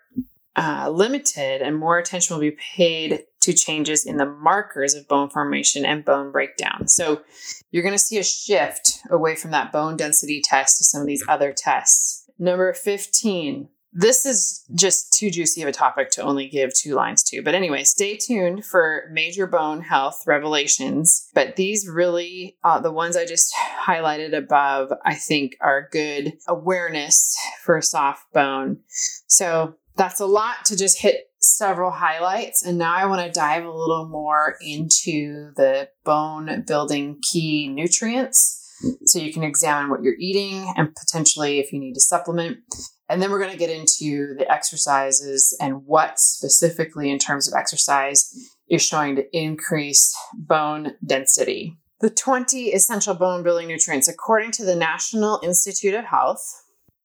uh, 0.55 0.89
limited 0.89 1.62
and 1.62 1.77
more 1.77 1.98
attention 1.98 2.36
will 2.36 2.41
be 2.41 2.57
paid 2.75 3.24
to 3.39 3.53
changes 3.53 4.05
in 4.05 4.17
the 4.17 4.25
markers 4.25 4.93
of 4.93 5.07
bone 5.07 5.29
formation 5.29 5.86
and 5.86 6.03
bone 6.03 6.31
breakdown. 6.31 6.88
So 6.88 7.21
you're 7.71 7.83
going 7.83 7.95
to 7.95 8.00
see 8.00 8.17
a 8.17 8.24
shift 8.24 9.00
away 9.09 9.36
from 9.36 9.51
that 9.51 9.71
bone 9.71 9.95
density 9.95 10.41
test 10.43 10.77
to 10.77 10.83
some 10.83 11.01
of 11.01 11.07
these 11.07 11.24
other 11.29 11.53
tests. 11.55 12.29
Number 12.38 12.74
15, 12.74 13.69
this 13.91 14.25
is 14.25 14.65
just 14.75 15.12
too 15.13 15.31
juicy 15.31 15.62
of 15.62 15.67
a 15.67 15.72
topic 15.72 16.12
to 16.12 16.22
only 16.22 16.48
give 16.48 16.74
two 16.74 16.93
lines 16.93 17.24
to. 17.24 17.41
But 17.41 17.55
anyway, 17.55 17.84
stay 17.84 18.17
tuned 18.17 18.65
for 18.65 19.10
major 19.12 19.48
bone 19.48 19.81
health 19.81 20.24
revelations. 20.27 21.27
But 21.34 21.55
these 21.55 21.88
really, 21.88 22.58
uh, 22.63 22.79
the 22.79 22.91
ones 22.91 23.17
I 23.17 23.25
just 23.25 23.53
highlighted 23.88 24.38
above, 24.38 24.91
I 25.05 25.15
think 25.15 25.58
are 25.62 25.89
good 25.91 26.34
awareness 26.48 27.36
for 27.63 27.81
soft 27.81 28.31
bone. 28.34 28.77
So 29.27 29.75
that's 29.96 30.19
a 30.19 30.25
lot 30.25 30.65
to 30.65 30.77
just 30.77 31.01
hit 31.01 31.29
several 31.39 31.91
highlights. 31.91 32.63
And 32.63 32.77
now 32.77 32.93
I 32.93 33.05
want 33.05 33.25
to 33.25 33.31
dive 33.31 33.65
a 33.65 33.72
little 33.72 34.08
more 34.08 34.55
into 34.62 35.51
the 35.55 35.89
bone 36.03 36.63
building 36.67 37.19
key 37.22 37.67
nutrients. 37.67 38.58
So 39.05 39.19
you 39.19 39.34
can 39.34 39.43
examine 39.43 39.89
what 39.89 40.03
you're 40.03 40.15
eating 40.19 40.74
and 40.77 40.96
potentially 40.96 41.60
if 41.60 41.74
you 41.74 41.79
need 41.79 41.93
to 41.93 42.01
supplement. 42.01 42.60
And 43.09 43.21
then 43.21 43.31
we're 43.31 43.39
going 43.39 43.51
to 43.51 43.57
get 43.57 43.71
into 43.71 44.35
the 44.37 44.49
exercises 44.49 45.57
and 45.59 45.85
what 45.85 46.19
specifically 46.19 47.09
in 47.09 47.17
terms 47.17 47.47
of 47.47 47.57
exercise 47.57 48.31
is 48.69 48.85
showing 48.85 49.15
to 49.15 49.25
increase 49.35 50.15
bone 50.33 50.93
density. 51.03 51.75
The 52.01 52.11
20 52.11 52.67
essential 52.67 53.15
bone 53.15 53.43
building 53.43 53.67
nutrients, 53.67 54.07
according 54.07 54.51
to 54.51 54.65
the 54.65 54.75
National 54.75 55.41
Institute 55.43 55.95
of 55.95 56.05
Health. 56.05 56.41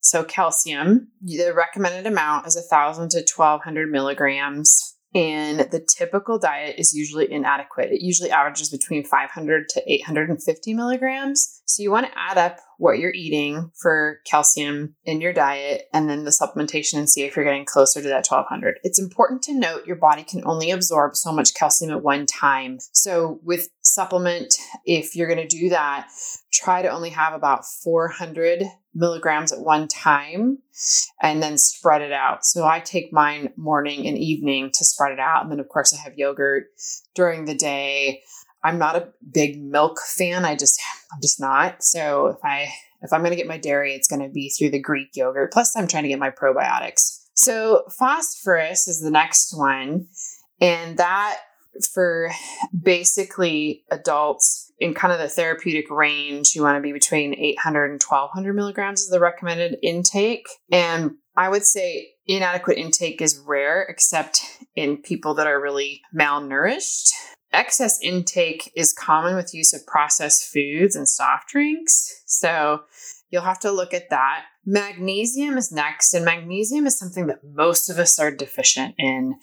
So, 0.01 0.23
calcium, 0.23 1.09
the 1.23 1.55
recommended 1.55 2.07
amount 2.07 2.47
is 2.47 2.57
1,000 2.57 3.09
to 3.13 3.25
1,200 3.35 3.91
milligrams 3.91 4.94
and 5.15 5.61
the 5.61 5.87
typical 5.97 6.39
diet 6.39 6.77
is 6.79 6.93
usually 6.93 7.31
inadequate. 7.31 7.93
It 7.93 8.03
usually 8.03 8.31
averages 8.31 8.69
between 8.69 9.05
500 9.05 9.69
to 9.71 9.93
850 9.93 10.75
milligrams. 10.75 11.61
So 11.67 11.83
you 11.83 11.91
want 11.93 12.07
to 12.07 12.19
add 12.19 12.37
up 12.37 12.59
what 12.79 12.99
you're 12.99 13.15
eating 13.15 13.71
for 13.81 14.21
calcium 14.27 14.97
in 15.05 15.21
your 15.21 15.33
diet 15.33 15.85
and 15.93 16.11
then 16.11 16.25
the 16.25 16.31
supplementation 16.31 16.99
and 16.99 17.09
see 17.09 17.23
if 17.23 17.37
you're 17.37 17.45
getting 17.45 17.65
closer 17.65 18.03
to 18.03 18.09
that 18.09 18.27
1200. 18.27 18.81
It's 18.83 18.99
important 18.99 19.43
to 19.45 19.55
note 19.55 19.87
your 19.87 19.97
body 19.97 20.25
can 20.25 20.43
only 20.45 20.73
absorb 20.73 21.15
so 21.15 21.33
much 21.33 21.55
calcium 21.55 21.93
at 21.93 22.03
one 22.03 22.27
time. 22.27 22.79
So 22.93 23.39
with 23.45 23.69
supplement, 23.83 24.55
if 24.85 25.15
you're 25.15 25.33
going 25.33 25.47
to 25.47 25.57
do 25.57 25.69
that, 25.69 26.09
try 26.53 26.83
to 26.83 26.89
only 26.89 27.11
have 27.11 27.35
about 27.35 27.65
400 27.65 28.65
milligrams 28.95 29.53
at 29.53 29.61
one 29.61 29.89
time 29.89 30.59
and 31.21 31.43
then 31.43 31.59
spread 31.59 32.03
it 32.03 32.13
out. 32.13 32.45
So 32.45 32.67
I 32.67 32.81
take 32.81 33.13
mine 33.13 33.53
morning 33.57 34.07
and 34.07 34.17
evening 34.17 34.71
to 34.75 34.85
spread 34.85 35.13
it 35.13 35.19
out. 35.19 35.43
And 35.43 35.51
then, 35.51 35.61
of 35.61 35.69
course, 35.69 35.93
I 35.93 36.03
have 36.03 36.19
yogurt 36.19 36.67
during 37.15 37.45
the 37.45 37.55
day. 37.55 38.23
I'm 38.63 38.79
not 38.79 38.97
a 38.97 39.13
big 39.33 39.63
milk 39.63 40.01
fan. 40.01 40.45
I 40.45 40.57
just, 40.57 40.81
I'm 41.13 41.21
just 41.21 41.41
not. 41.41 41.83
So 41.83 42.29
if 42.29 42.39
I, 42.45 42.69
if 43.03 43.13
I'm 43.13 43.21
going 43.21 43.33
to 43.33 43.37
get 43.37 43.47
my 43.47 43.59
dairy, 43.59 43.95
it's 43.95 44.09
going 44.09 44.23
to 44.23 44.33
be 44.33 44.49
through 44.49 44.71
the 44.71 44.81
Greek 44.81 45.09
yogurt. 45.15 45.53
Plus, 45.53 45.77
I'm 45.77 45.87
trying 45.87 46.05
to 46.05 46.09
get 46.09 46.19
my 46.19 46.31
probiotics. 46.31 47.21
So 47.35 47.85
phosphorus 47.99 48.89
is 48.89 49.01
the 49.01 49.11
next 49.11 49.57
one. 49.57 50.07
And 50.61 50.97
that 50.99 51.39
for 51.93 52.31
basically 52.79 53.85
adults 53.91 54.73
in 54.79 54.95
kind 54.95 55.13
of 55.13 55.19
the 55.19 55.29
therapeutic 55.29 55.91
range, 55.91 56.55
you 56.55 56.63
want 56.63 56.77
to 56.77 56.83
be 56.83 56.93
between 56.93 57.35
800 57.35 57.85
and 57.85 58.03
1200 58.03 58.55
milligrams 58.55 59.03
is 59.03 59.11
the 59.11 59.21
recommended 59.21 59.77
intake. 59.83 60.47
And 60.71 61.13
I 61.37 61.49
would 61.49 61.65
say 61.65 62.09
inadequate 62.27 62.79
intake 62.79 63.21
is 63.21 63.39
rare, 63.39 63.83
except 63.83 64.41
in 64.75 64.99
people 64.99 65.35
that 65.35 65.47
are 65.47 65.61
really 65.61 66.03
malnourished. 66.15 67.11
Excess 67.53 67.99
intake 68.03 68.73
is 68.75 68.93
common 68.93 69.37
with 69.37 69.55
use 69.55 69.73
of 69.73 69.87
processed 69.87 70.53
foods 70.53 70.97
and 70.97 71.09
soft 71.09 71.49
drinks. 71.49 72.23
So 72.27 72.83
you'll 73.31 73.43
have 73.43 73.61
to 73.61 73.71
look 73.71 73.95
at 73.95 74.11
that. 74.11 74.45
Magnesium 74.67 75.59
is 75.59 75.71
next, 75.71 76.15
and 76.15 76.25
magnesium 76.25 76.87
is 76.87 76.99
something 76.99 77.27
that 77.27 77.45
most 77.45 77.91
of 77.91 77.99
us 77.99 78.19
are 78.19 78.31
deficient 78.31 78.95
in. 78.99 79.37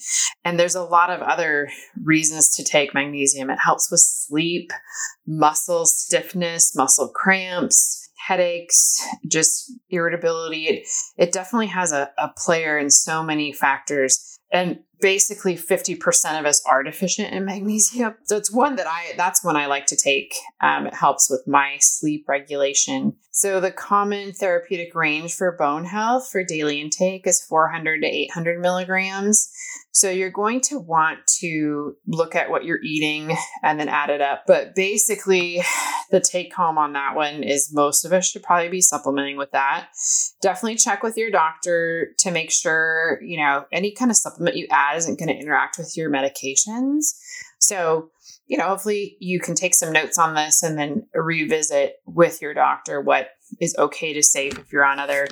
And 0.43 0.59
there's 0.59 0.75
a 0.75 0.83
lot 0.83 1.11
of 1.11 1.21
other 1.21 1.69
reasons 2.03 2.55
to 2.55 2.63
take 2.63 2.93
magnesium. 2.93 3.49
It 3.49 3.59
helps 3.59 3.91
with 3.91 3.99
sleep, 3.99 4.71
muscle 5.27 5.85
stiffness, 5.85 6.75
muscle 6.75 7.09
cramps, 7.09 8.09
headaches, 8.27 9.05
just 9.27 9.71
irritability. 9.89 10.65
It, 10.65 10.87
it 11.17 11.31
definitely 11.31 11.67
has 11.67 11.91
a, 11.91 12.11
a 12.17 12.29
player 12.29 12.77
in 12.77 12.89
so 12.89 13.23
many 13.23 13.51
factors. 13.51 14.30
And 14.51 14.79
basically 15.01 15.57
50% 15.57 16.39
of 16.39 16.45
us 16.45 16.61
are 16.65 16.83
deficient 16.83 17.33
in 17.33 17.43
magnesium. 17.45 18.15
So 18.23 18.37
it's 18.37 18.51
one 18.51 18.75
that 18.75 18.87
I, 18.87 19.13
that's 19.17 19.43
one 19.43 19.55
I 19.55 19.65
like 19.65 19.87
to 19.87 19.95
take. 19.95 20.35
Um, 20.61 20.87
it 20.87 20.93
helps 20.93 21.29
with 21.29 21.47
my 21.47 21.77
sleep 21.79 22.25
regulation. 22.27 23.15
So 23.31 23.59
the 23.59 23.71
common 23.71 24.31
therapeutic 24.31 24.93
range 24.93 25.35
for 25.35 25.51
bone 25.53 25.85
health 25.85 26.29
for 26.31 26.43
daily 26.43 26.79
intake 26.79 27.25
is 27.25 27.41
400 27.41 28.01
to 28.01 28.07
800 28.07 28.59
milligrams. 28.59 29.51
So 29.91 30.09
you're 30.09 30.31
going 30.31 30.61
to 30.61 30.79
want 30.79 31.19
to 31.39 31.95
look 32.07 32.35
at 32.35 32.49
what 32.49 32.63
you're 32.63 32.81
eating 32.81 33.35
and 33.63 33.79
then 33.79 33.89
add 33.89 34.09
it 34.09 34.21
up. 34.21 34.43
But 34.47 34.73
basically, 34.75 35.61
the 36.11 36.19
take 36.19 36.53
home 36.53 36.77
on 36.77 36.93
that 36.93 37.15
one 37.15 37.43
is 37.43 37.73
most 37.73 38.05
of 38.05 38.13
us 38.13 38.29
should 38.29 38.43
probably 38.43 38.69
be 38.69 38.81
supplementing 38.81 39.37
with 39.37 39.51
that. 39.51 39.89
Definitely 40.41 40.77
check 40.77 41.03
with 41.03 41.17
your 41.17 41.29
doctor 41.29 42.09
to 42.19 42.31
make 42.31 42.51
sure, 42.51 43.19
you 43.21 43.37
know, 43.37 43.65
any 43.71 43.91
kind 43.91 44.11
of 44.11 44.17
supplement 44.17 44.57
you 44.57 44.67
add 44.71 44.97
isn't 44.97 45.19
going 45.19 45.29
to 45.29 45.35
interact 45.35 45.77
with 45.77 45.95
your 45.97 46.09
medications. 46.09 47.13
So, 47.59 48.09
you 48.47 48.57
know, 48.57 48.67
hopefully 48.67 49.17
you 49.19 49.39
can 49.39 49.55
take 49.55 49.75
some 49.75 49.91
notes 49.91 50.17
on 50.17 50.35
this 50.35 50.63
and 50.63 50.77
then 50.77 51.07
revisit 51.13 51.95
with 52.05 52.41
your 52.41 52.53
doctor 52.53 53.01
what 53.01 53.29
is 53.59 53.75
okay 53.77 54.13
to 54.13 54.23
save 54.23 54.57
if 54.57 54.71
you're 54.71 54.85
on 54.85 54.99
other 54.99 55.27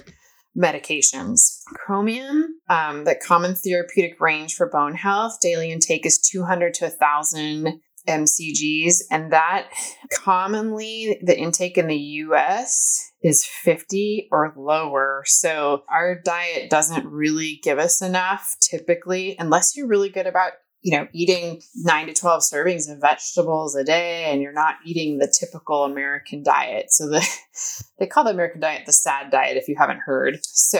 medications. 0.57 1.61
Chromium, 1.73 2.55
um, 2.69 3.03
the 3.05 3.15
common 3.15 3.55
therapeutic 3.55 4.19
range 4.19 4.55
for 4.55 4.69
bone 4.69 4.95
health, 4.95 5.37
daily 5.41 5.71
intake 5.71 6.05
is 6.05 6.19
200 6.19 6.73
to 6.75 6.85
1,000 6.85 7.79
mcgs, 8.07 8.95
and 9.11 9.31
that 9.31 9.69
commonly 10.11 11.19
the 11.23 11.37
intake 11.37 11.77
in 11.77 11.87
the 11.87 11.97
US 11.97 13.11
is 13.21 13.45
50 13.45 14.29
or 14.31 14.53
lower. 14.57 15.23
So 15.25 15.83
our 15.89 16.19
diet 16.19 16.69
doesn't 16.69 17.05
really 17.05 17.59
give 17.61 17.77
us 17.77 18.01
enough 18.01 18.55
typically, 18.61 19.35
unless 19.37 19.75
you're 19.75 19.87
really 19.87 20.09
good 20.09 20.27
about 20.27 20.53
you 20.81 20.97
know, 20.97 21.07
eating 21.11 21.61
nine 21.75 22.07
to 22.07 22.13
12 22.13 22.41
servings 22.41 22.89
of 22.89 23.01
vegetables 23.01 23.75
a 23.75 23.83
day 23.83 24.25
and 24.25 24.41
you're 24.41 24.53
not 24.53 24.75
eating 24.85 25.17
the 25.17 25.33
typical 25.37 25.83
American 25.83 26.41
diet. 26.41 26.91
So 26.91 27.07
the, 27.07 27.25
they 27.99 28.07
call 28.07 28.23
the 28.23 28.31
American 28.31 28.61
diet 28.61 28.85
the 28.85 28.93
sad 28.93 29.31
diet 29.31 29.57
if 29.57 29.67
you 29.67 29.75
haven't 29.77 29.99
heard. 29.99 30.39
So 30.43 30.79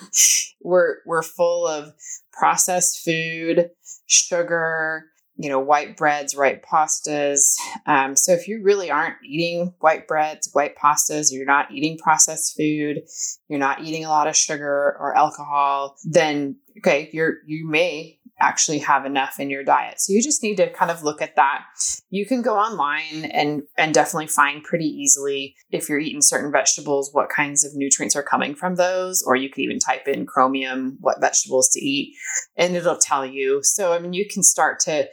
we're, 0.60 0.96
we're 1.06 1.22
full 1.22 1.66
of 1.66 1.92
processed 2.32 3.04
food, 3.04 3.70
sugar, 4.06 5.06
you 5.38 5.48
know, 5.48 5.60
white 5.60 5.96
breads, 5.96 6.34
white 6.34 6.64
pastas. 6.64 7.54
Um, 7.86 8.16
so 8.16 8.32
if 8.32 8.48
you 8.48 8.60
really 8.62 8.90
aren't 8.90 9.16
eating 9.24 9.72
white 9.78 10.08
breads, 10.08 10.50
white 10.52 10.76
pastas, 10.76 11.28
you're 11.30 11.46
not 11.46 11.70
eating 11.70 11.96
processed 11.96 12.56
food, 12.56 13.02
you're 13.48 13.60
not 13.60 13.84
eating 13.84 14.04
a 14.04 14.08
lot 14.08 14.26
of 14.26 14.36
sugar 14.36 14.96
or 14.98 15.16
alcohol, 15.16 15.96
then 16.04 16.56
okay, 16.78 17.08
you're 17.12 17.36
you 17.46 17.68
may 17.68 18.17
actually 18.40 18.78
have 18.78 19.04
enough 19.04 19.40
in 19.40 19.50
your 19.50 19.64
diet. 19.64 20.00
So 20.00 20.12
you 20.12 20.22
just 20.22 20.42
need 20.42 20.56
to 20.56 20.70
kind 20.70 20.90
of 20.90 21.02
look 21.02 21.20
at 21.20 21.36
that. 21.36 21.64
You 22.10 22.24
can 22.26 22.42
go 22.42 22.56
online 22.56 23.24
and 23.24 23.62
and 23.76 23.92
definitely 23.92 24.28
find 24.28 24.62
pretty 24.62 24.86
easily 24.86 25.56
if 25.70 25.88
you're 25.88 25.98
eating 25.98 26.22
certain 26.22 26.52
vegetables 26.52 27.10
what 27.12 27.28
kinds 27.28 27.64
of 27.64 27.72
nutrients 27.74 28.16
are 28.16 28.22
coming 28.22 28.54
from 28.54 28.76
those 28.76 29.22
or 29.26 29.36
you 29.36 29.50
can 29.50 29.64
even 29.64 29.78
type 29.78 30.06
in 30.06 30.26
chromium 30.26 30.98
what 31.00 31.20
vegetables 31.20 31.68
to 31.70 31.80
eat 31.80 32.14
and 32.56 32.76
it'll 32.76 32.96
tell 32.96 33.26
you. 33.26 33.60
So 33.62 33.92
I 33.92 33.98
mean 33.98 34.12
you 34.12 34.26
can 34.28 34.42
start 34.42 34.80
to 34.80 35.08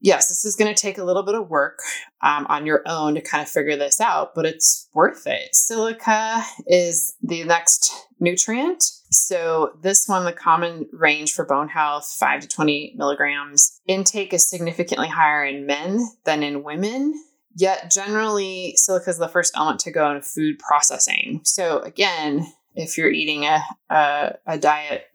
yes, 0.00 0.28
this 0.28 0.44
is 0.44 0.56
going 0.56 0.72
to 0.72 0.80
take 0.80 0.98
a 0.98 1.04
little 1.04 1.22
bit 1.22 1.34
of 1.34 1.48
work 1.48 1.80
um, 2.22 2.46
on 2.48 2.66
your 2.66 2.82
own 2.86 3.14
to 3.14 3.20
kind 3.20 3.42
of 3.42 3.48
figure 3.48 3.76
this 3.76 4.00
out, 4.00 4.34
but 4.34 4.46
it's 4.46 4.88
worth 4.94 5.26
it. 5.26 5.54
Silica 5.54 6.42
is 6.66 7.14
the 7.22 7.44
next 7.44 7.92
nutrient. 8.20 8.82
So, 9.10 9.72
this 9.80 10.06
one, 10.06 10.24
the 10.24 10.32
common 10.32 10.86
range 10.92 11.32
for 11.32 11.44
bone 11.44 11.68
health, 11.68 12.14
5 12.18 12.42
to 12.42 12.48
20 12.48 12.94
milligrams. 12.96 13.80
Intake 13.86 14.34
is 14.34 14.48
significantly 14.48 15.08
higher 15.08 15.44
in 15.44 15.66
men 15.66 16.06
than 16.24 16.42
in 16.42 16.62
women. 16.62 17.14
Yet, 17.54 17.90
generally, 17.90 18.74
silica 18.76 19.10
is 19.10 19.18
the 19.18 19.28
first 19.28 19.56
element 19.56 19.80
to 19.80 19.90
go 19.90 20.10
in 20.10 20.22
food 20.22 20.58
processing. 20.58 21.40
So, 21.44 21.80
again, 21.80 22.52
if 22.74 22.96
you're 22.96 23.10
eating 23.10 23.44
a, 23.44 23.64
a, 23.90 24.34
a 24.46 24.58
diet 24.58 25.06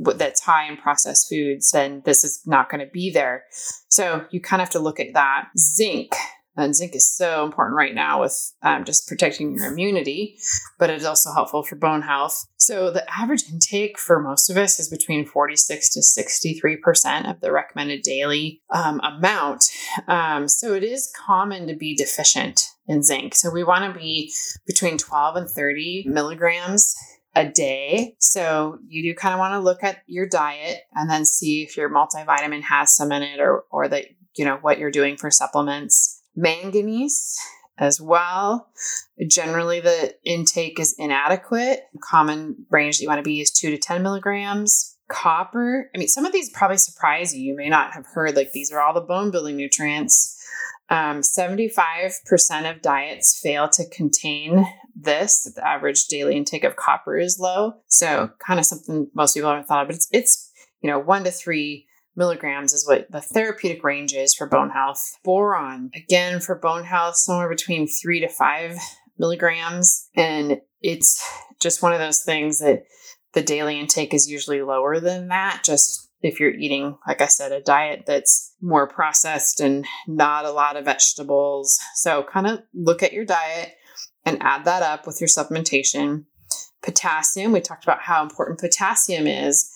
that's 0.00 0.40
high 0.40 0.68
in 0.68 0.76
processed 0.76 1.28
foods, 1.28 1.70
then 1.70 2.02
this 2.04 2.24
is 2.24 2.42
not 2.46 2.70
going 2.70 2.84
to 2.84 2.90
be 2.90 3.10
there. 3.10 3.44
So 3.88 4.24
you 4.30 4.40
kind 4.40 4.60
of 4.62 4.66
have 4.66 4.72
to 4.72 4.78
look 4.78 5.00
at 5.00 5.14
that. 5.14 5.48
Zinc. 5.58 6.14
And 6.56 6.74
zinc 6.74 6.94
is 6.94 7.08
so 7.08 7.44
important 7.44 7.76
right 7.76 7.94
now 7.94 8.20
with 8.20 8.52
um, 8.62 8.84
just 8.84 9.08
protecting 9.08 9.54
your 9.54 9.66
immunity, 9.66 10.36
but 10.78 10.90
it's 10.90 11.04
also 11.04 11.32
helpful 11.32 11.62
for 11.62 11.76
bone 11.76 12.02
health. 12.02 12.46
So, 12.56 12.90
the 12.90 13.04
average 13.10 13.44
intake 13.50 13.98
for 13.98 14.20
most 14.20 14.50
of 14.50 14.56
us 14.56 14.78
is 14.78 14.88
between 14.88 15.24
46 15.24 15.90
to 15.90 16.00
63% 16.00 17.30
of 17.30 17.40
the 17.40 17.52
recommended 17.52 18.02
daily 18.02 18.60
um, 18.68 19.00
amount. 19.00 19.64
Um, 20.08 20.48
so, 20.48 20.74
it 20.74 20.82
is 20.82 21.12
common 21.16 21.66
to 21.68 21.76
be 21.76 21.94
deficient 21.94 22.66
in 22.86 23.02
zinc. 23.02 23.36
So, 23.36 23.50
we 23.50 23.64
want 23.64 23.90
to 23.92 23.98
be 23.98 24.32
between 24.66 24.98
12 24.98 25.36
and 25.36 25.48
30 25.48 26.06
milligrams 26.08 26.94
a 27.34 27.48
day. 27.48 28.16
So 28.18 28.78
you 28.88 29.02
do 29.02 29.14
kind 29.14 29.34
of 29.34 29.38
want 29.38 29.54
to 29.54 29.60
look 29.60 29.84
at 29.84 30.02
your 30.06 30.26
diet 30.26 30.80
and 30.94 31.08
then 31.08 31.24
see 31.24 31.62
if 31.62 31.76
your 31.76 31.88
multivitamin 31.88 32.62
has 32.62 32.94
some 32.94 33.12
in 33.12 33.22
it 33.22 33.40
or 33.40 33.64
or 33.70 33.88
that 33.88 34.06
you 34.36 34.44
know 34.44 34.58
what 34.60 34.78
you're 34.78 34.90
doing 34.90 35.16
for 35.16 35.30
supplements. 35.30 36.22
Manganese 36.36 37.38
as 37.78 38.00
well. 38.00 38.68
Generally, 39.26 39.80
the 39.80 40.14
intake 40.24 40.78
is 40.78 40.94
inadequate. 40.98 41.80
Common 42.02 42.66
range 42.70 42.98
that 42.98 43.02
you 43.02 43.08
want 43.08 43.18
to 43.18 43.28
be 43.28 43.40
is 43.40 43.50
two 43.50 43.70
to 43.70 43.78
10 43.78 44.02
milligrams. 44.02 44.96
Copper, 45.08 45.90
I 45.92 45.98
mean, 45.98 46.06
some 46.06 46.24
of 46.24 46.32
these 46.32 46.50
probably 46.50 46.76
surprise 46.76 47.34
you. 47.34 47.42
You 47.42 47.56
may 47.56 47.68
not 47.68 47.94
have 47.94 48.06
heard 48.06 48.36
like 48.36 48.52
these 48.52 48.70
are 48.70 48.80
all 48.80 48.94
the 48.94 49.00
bone 49.00 49.32
building 49.32 49.56
nutrients. 49.56 50.39
Um, 50.90 51.20
75% 51.20 52.70
of 52.70 52.82
diets 52.82 53.38
fail 53.40 53.68
to 53.70 53.88
contain 53.90 54.66
this. 54.94 55.50
The 55.54 55.66
average 55.66 56.06
daily 56.06 56.36
intake 56.36 56.64
of 56.64 56.76
copper 56.76 57.16
is 57.16 57.38
low. 57.38 57.74
So, 57.86 58.30
kind 58.44 58.58
of 58.58 58.66
something 58.66 59.08
most 59.14 59.34
people 59.34 59.50
haven't 59.50 59.66
thought 59.66 59.82
of, 59.82 59.88
but 59.88 59.94
it's, 59.94 60.08
it's, 60.10 60.50
you 60.82 60.90
know, 60.90 60.98
one 60.98 61.22
to 61.24 61.30
three 61.30 61.86
milligrams 62.16 62.72
is 62.72 62.86
what 62.86 63.10
the 63.10 63.20
therapeutic 63.20 63.84
range 63.84 64.12
is 64.14 64.34
for 64.34 64.48
bone 64.48 64.70
health. 64.70 65.00
Boron, 65.24 65.90
again, 65.94 66.40
for 66.40 66.56
bone 66.56 66.84
health, 66.84 67.16
somewhere 67.16 67.48
between 67.48 67.86
three 67.86 68.20
to 68.20 68.28
five 68.28 68.76
milligrams. 69.18 70.08
And 70.16 70.60
it's 70.80 71.24
just 71.60 71.82
one 71.82 71.92
of 71.92 71.98
those 71.98 72.22
things 72.22 72.58
that 72.58 72.84
the 73.32 73.42
daily 73.42 73.78
intake 73.78 74.12
is 74.12 74.28
usually 74.28 74.62
lower 74.62 74.98
than 74.98 75.28
that, 75.28 75.62
just 75.64 76.09
if 76.22 76.38
you're 76.38 76.52
eating, 76.52 76.98
like 77.06 77.20
I 77.20 77.26
said, 77.26 77.52
a 77.52 77.60
diet 77.60 78.04
that's 78.06 78.54
more 78.60 78.86
processed 78.86 79.60
and 79.60 79.86
not 80.06 80.44
a 80.44 80.50
lot 80.50 80.76
of 80.76 80.84
vegetables. 80.84 81.78
So, 81.94 82.22
kind 82.22 82.46
of 82.46 82.60
look 82.74 83.02
at 83.02 83.12
your 83.12 83.24
diet 83.24 83.74
and 84.24 84.38
add 84.42 84.64
that 84.66 84.82
up 84.82 85.06
with 85.06 85.20
your 85.20 85.28
supplementation. 85.28 86.24
Potassium, 86.82 87.52
we 87.52 87.60
talked 87.60 87.84
about 87.84 88.02
how 88.02 88.22
important 88.22 88.60
potassium 88.60 89.26
is. 89.26 89.70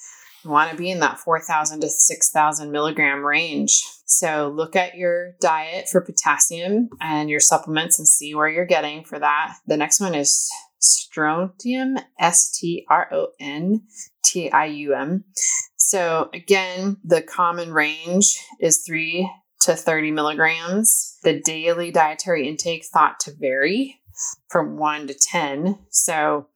You 0.45 0.51
want 0.51 0.71
to 0.71 0.77
be 0.77 0.91
in 0.91 1.01
that 1.01 1.19
4,000 1.19 1.81
to 1.81 1.89
6,000 1.89 2.71
milligram 2.71 3.25
range. 3.25 3.83
So, 4.05 4.53
look 4.55 4.77
at 4.77 4.97
your 4.97 5.33
diet 5.41 5.89
for 5.89 6.03
potassium 6.03 6.91
and 7.01 7.31
your 7.31 7.41
supplements 7.41 7.99
and 7.99 8.07
see 8.07 8.35
where 8.35 8.49
you're 8.49 8.67
getting 8.67 9.05
for 9.05 9.19
that. 9.19 9.57
The 9.67 9.79
next 9.79 10.01
one 10.01 10.15
is 10.15 10.51
strontium, 10.79 11.97
S 12.19 12.51
T 12.51 12.85
R 12.91 13.09
O 13.13 13.29
N 13.41 13.83
T 14.25 14.51
I 14.51 14.67
U 14.67 14.95
M. 14.95 15.25
So, 15.77 16.31
again, 16.33 16.97
the 17.05 17.23
common 17.23 17.73
range 17.73 18.39
is 18.61 18.83
3 18.87 19.31
to 19.61 19.75
30 19.75 20.11
milligrams. 20.11 21.19
The 21.23 21.41
daily 21.41 21.91
dietary 21.91 22.49
intake 22.49 22.85
thought 22.87 23.21
to 23.21 23.33
vary 23.39 24.01
from 24.49 24.77
1 24.77 25.09
to 25.09 25.15
10. 25.15 25.79
So, 25.91 26.49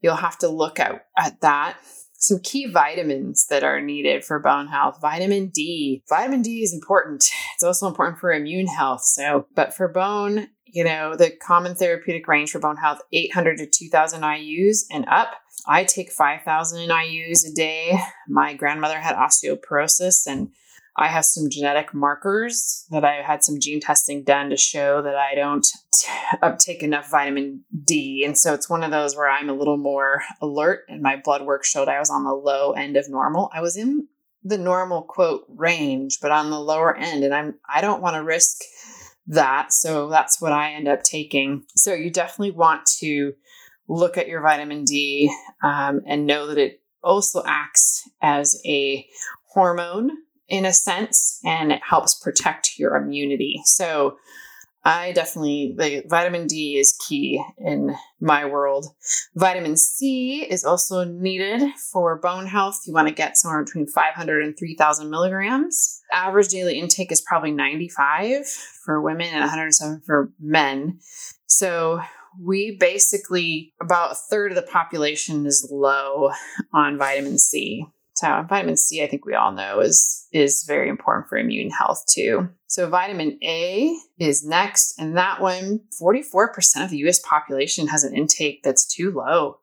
you'll 0.00 0.16
have 0.16 0.38
to 0.38 0.48
look 0.48 0.78
at, 0.78 1.06
at 1.16 1.40
that. 1.40 1.78
Some 2.12 2.40
key 2.42 2.66
vitamins 2.66 3.46
that 3.48 3.64
are 3.64 3.80
needed 3.80 4.24
for 4.24 4.38
bone 4.38 4.68
health. 4.68 4.98
Vitamin 5.00 5.48
D. 5.48 6.02
Vitamin 6.08 6.42
D 6.42 6.62
is 6.62 6.72
important. 6.72 7.24
It's 7.54 7.64
also 7.64 7.86
important 7.86 8.18
for 8.18 8.32
immune 8.32 8.66
health. 8.66 9.02
So, 9.02 9.46
but 9.54 9.74
for 9.74 9.88
bone, 9.88 10.48
you 10.66 10.84
know, 10.84 11.14
the 11.16 11.30
common 11.30 11.74
therapeutic 11.74 12.26
range 12.26 12.50
for 12.50 12.58
bone 12.58 12.76
health 12.76 13.00
800 13.12 13.58
to 13.58 13.66
2000 13.66 14.22
IUs 14.22 14.84
and 14.90 15.04
up. 15.08 15.34
I 15.66 15.84
take 15.84 16.12
5,000 16.12 16.88
IUs 16.88 17.50
a 17.50 17.54
day. 17.54 17.98
My 18.28 18.54
grandmother 18.54 19.00
had 19.00 19.16
osteoporosis, 19.16 20.26
and 20.26 20.50
I 20.96 21.08
have 21.08 21.24
some 21.24 21.50
genetic 21.50 21.92
markers 21.92 22.86
that 22.90 23.04
I 23.04 23.22
had 23.22 23.42
some 23.42 23.58
gene 23.58 23.80
testing 23.80 24.22
done 24.22 24.50
to 24.50 24.56
show 24.56 25.02
that 25.02 25.16
I 25.16 25.34
don't 25.34 25.66
t- 25.92 26.10
uptake 26.42 26.82
enough 26.82 27.10
vitamin 27.10 27.64
D. 27.84 28.24
And 28.24 28.38
so 28.38 28.54
it's 28.54 28.70
one 28.70 28.84
of 28.84 28.90
those 28.90 29.16
where 29.16 29.28
I'm 29.28 29.48
a 29.48 29.54
little 29.54 29.76
more 29.76 30.22
alert, 30.40 30.84
and 30.88 31.02
my 31.02 31.16
blood 31.16 31.42
work 31.42 31.64
showed 31.64 31.88
I 31.88 31.98
was 31.98 32.10
on 32.10 32.24
the 32.24 32.34
low 32.34 32.72
end 32.72 32.96
of 32.96 33.08
normal. 33.08 33.50
I 33.52 33.60
was 33.60 33.76
in 33.76 34.06
the 34.44 34.58
normal 34.58 35.02
quote 35.02 35.46
range, 35.48 36.18
but 36.20 36.30
on 36.30 36.50
the 36.50 36.60
lower 36.60 36.96
end, 36.96 37.24
and 37.24 37.34
I'm 37.34 37.54
I 37.68 37.80
don't 37.80 38.02
want 38.02 38.14
to 38.14 38.22
risk 38.22 38.58
that. 39.26 39.72
So 39.72 40.08
that's 40.08 40.40
what 40.40 40.52
I 40.52 40.72
end 40.72 40.86
up 40.86 41.02
taking. 41.02 41.64
So 41.74 41.94
you 41.94 42.10
definitely 42.10 42.52
want 42.52 42.86
to 42.98 43.32
look 43.88 44.16
at 44.16 44.28
your 44.28 44.40
vitamin 44.40 44.84
D 44.84 45.34
um, 45.62 46.02
and 46.06 46.26
know 46.26 46.46
that 46.46 46.58
it 46.58 46.80
also 47.02 47.42
acts 47.46 48.08
as 48.22 48.60
a 48.64 49.06
hormone 49.52 50.10
in 50.48 50.64
a 50.64 50.72
sense 50.72 51.40
and 51.44 51.72
it 51.72 51.80
helps 51.88 52.14
protect 52.14 52.78
your 52.78 52.96
immunity. 52.96 53.60
So 53.64 54.16
I 54.86 55.12
definitely, 55.12 55.74
the 55.78 56.04
vitamin 56.08 56.46
D 56.46 56.76
is 56.76 56.98
key 57.08 57.42
in 57.56 57.94
my 58.20 58.44
world. 58.44 58.86
Vitamin 59.34 59.78
C 59.78 60.42
is 60.42 60.62
also 60.62 61.04
needed 61.04 61.62
for 61.90 62.18
bone 62.18 62.46
health. 62.46 62.80
You 62.86 62.92
want 62.92 63.08
to 63.08 63.14
get 63.14 63.38
somewhere 63.38 63.64
between 63.64 63.86
500 63.86 64.44
and 64.44 64.58
3000 64.58 65.08
milligrams. 65.08 66.02
Average 66.12 66.48
daily 66.48 66.78
intake 66.78 67.10
is 67.10 67.22
probably 67.22 67.50
95 67.50 68.46
for 68.84 69.00
women 69.00 69.28
and 69.28 69.40
107 69.40 70.02
for 70.04 70.30
men. 70.38 70.98
So 71.46 72.02
we 72.40 72.76
basically 72.78 73.72
about 73.80 74.12
a 74.12 74.14
third 74.14 74.52
of 74.52 74.56
the 74.56 74.70
population 74.70 75.46
is 75.46 75.68
low 75.70 76.30
on 76.72 76.98
vitamin 76.98 77.38
C. 77.38 77.86
So 78.16 78.44
vitamin 78.48 78.76
C, 78.76 79.02
I 79.02 79.08
think 79.08 79.26
we 79.26 79.34
all 79.34 79.52
know, 79.52 79.80
is 79.80 80.26
is 80.32 80.64
very 80.66 80.88
important 80.88 81.28
for 81.28 81.36
immune 81.36 81.70
health 81.70 82.04
too. 82.08 82.48
So 82.66 82.88
vitamin 82.88 83.38
A 83.42 83.96
is 84.18 84.44
next, 84.44 84.94
and 84.98 85.16
that 85.16 85.40
one, 85.40 85.80
44% 86.00 86.84
of 86.84 86.90
the 86.90 86.98
US 87.08 87.20
population 87.20 87.88
has 87.88 88.04
an 88.04 88.14
intake 88.14 88.62
that's 88.62 88.86
too 88.86 89.10
low. 89.10 89.58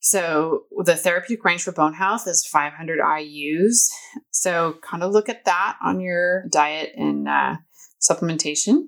So 0.00 0.64
the 0.84 0.96
therapeutic 0.96 1.44
range 1.44 1.62
for 1.62 1.72
bone 1.72 1.94
health 1.94 2.26
is 2.26 2.46
500 2.46 3.00
IUs. 3.00 3.88
So 4.30 4.76
kind 4.82 5.02
of 5.02 5.12
look 5.12 5.30
at 5.30 5.46
that 5.46 5.78
on 5.82 6.00
your 6.00 6.44
diet 6.50 6.92
and 6.96 7.26
uh, 7.26 7.56
supplementation. 8.02 8.84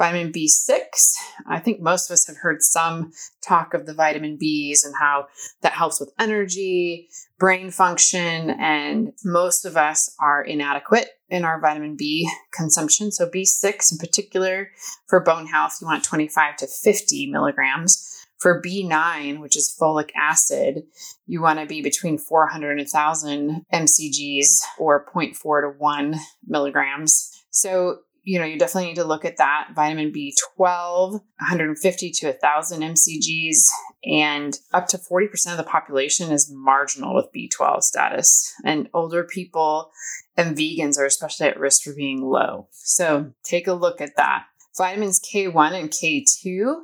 Vitamin 0.00 0.32
B6. 0.32 1.14
I 1.46 1.58
think 1.58 1.82
most 1.82 2.08
of 2.08 2.14
us 2.14 2.26
have 2.26 2.38
heard 2.38 2.62
some 2.62 3.12
talk 3.42 3.74
of 3.74 3.84
the 3.84 3.92
vitamin 3.92 4.38
Bs 4.42 4.78
and 4.82 4.94
how 4.98 5.26
that 5.60 5.74
helps 5.74 6.00
with 6.00 6.10
energy, 6.18 7.10
brain 7.38 7.70
function, 7.70 8.48
and 8.48 9.12
most 9.22 9.66
of 9.66 9.76
us 9.76 10.16
are 10.18 10.42
inadequate 10.42 11.10
in 11.28 11.44
our 11.44 11.60
vitamin 11.60 11.96
B 11.96 12.26
consumption. 12.50 13.12
So, 13.12 13.28
B6 13.28 13.92
in 13.92 13.98
particular, 13.98 14.70
for 15.06 15.20
bone 15.20 15.46
health, 15.46 15.76
you 15.82 15.86
want 15.86 16.02
25 16.02 16.56
to 16.56 16.66
50 16.66 17.26
milligrams. 17.26 18.06
For 18.38 18.62
B9, 18.62 19.38
which 19.38 19.54
is 19.54 19.76
folic 19.78 20.12
acid, 20.16 20.84
you 21.26 21.42
want 21.42 21.58
to 21.58 21.66
be 21.66 21.82
between 21.82 22.16
400 22.16 22.70
and 22.70 22.88
1,000 22.90 23.66
mcgs 23.70 24.60
or 24.78 25.04
0.4 25.04 25.34
to 25.60 25.78
1 25.78 26.14
milligrams. 26.46 27.44
So, 27.50 27.98
you 28.30 28.38
know, 28.38 28.44
you 28.44 28.56
definitely 28.60 28.90
need 28.90 28.94
to 28.94 29.02
look 29.02 29.24
at 29.24 29.38
that. 29.38 29.70
Vitamin 29.74 30.12
B12, 30.12 31.10
150 31.10 32.10
to 32.12 32.26
1,000 32.26 32.80
mcgs, 32.80 33.56
and 34.04 34.56
up 34.72 34.86
to 34.86 34.98
40% 34.98 35.50
of 35.50 35.56
the 35.56 35.64
population 35.64 36.30
is 36.30 36.48
marginal 36.48 37.12
with 37.12 37.26
B12 37.34 37.82
status. 37.82 38.54
And 38.64 38.88
older 38.94 39.24
people 39.24 39.90
and 40.36 40.56
vegans 40.56 40.96
are 40.96 41.06
especially 41.06 41.48
at 41.48 41.58
risk 41.58 41.82
for 41.82 41.92
being 41.92 42.22
low. 42.22 42.68
So 42.70 43.32
take 43.42 43.66
a 43.66 43.72
look 43.72 44.00
at 44.00 44.14
that. 44.16 44.44
Vitamins 44.78 45.18
K1 45.18 45.72
and 45.72 45.90
K2. 45.90 46.82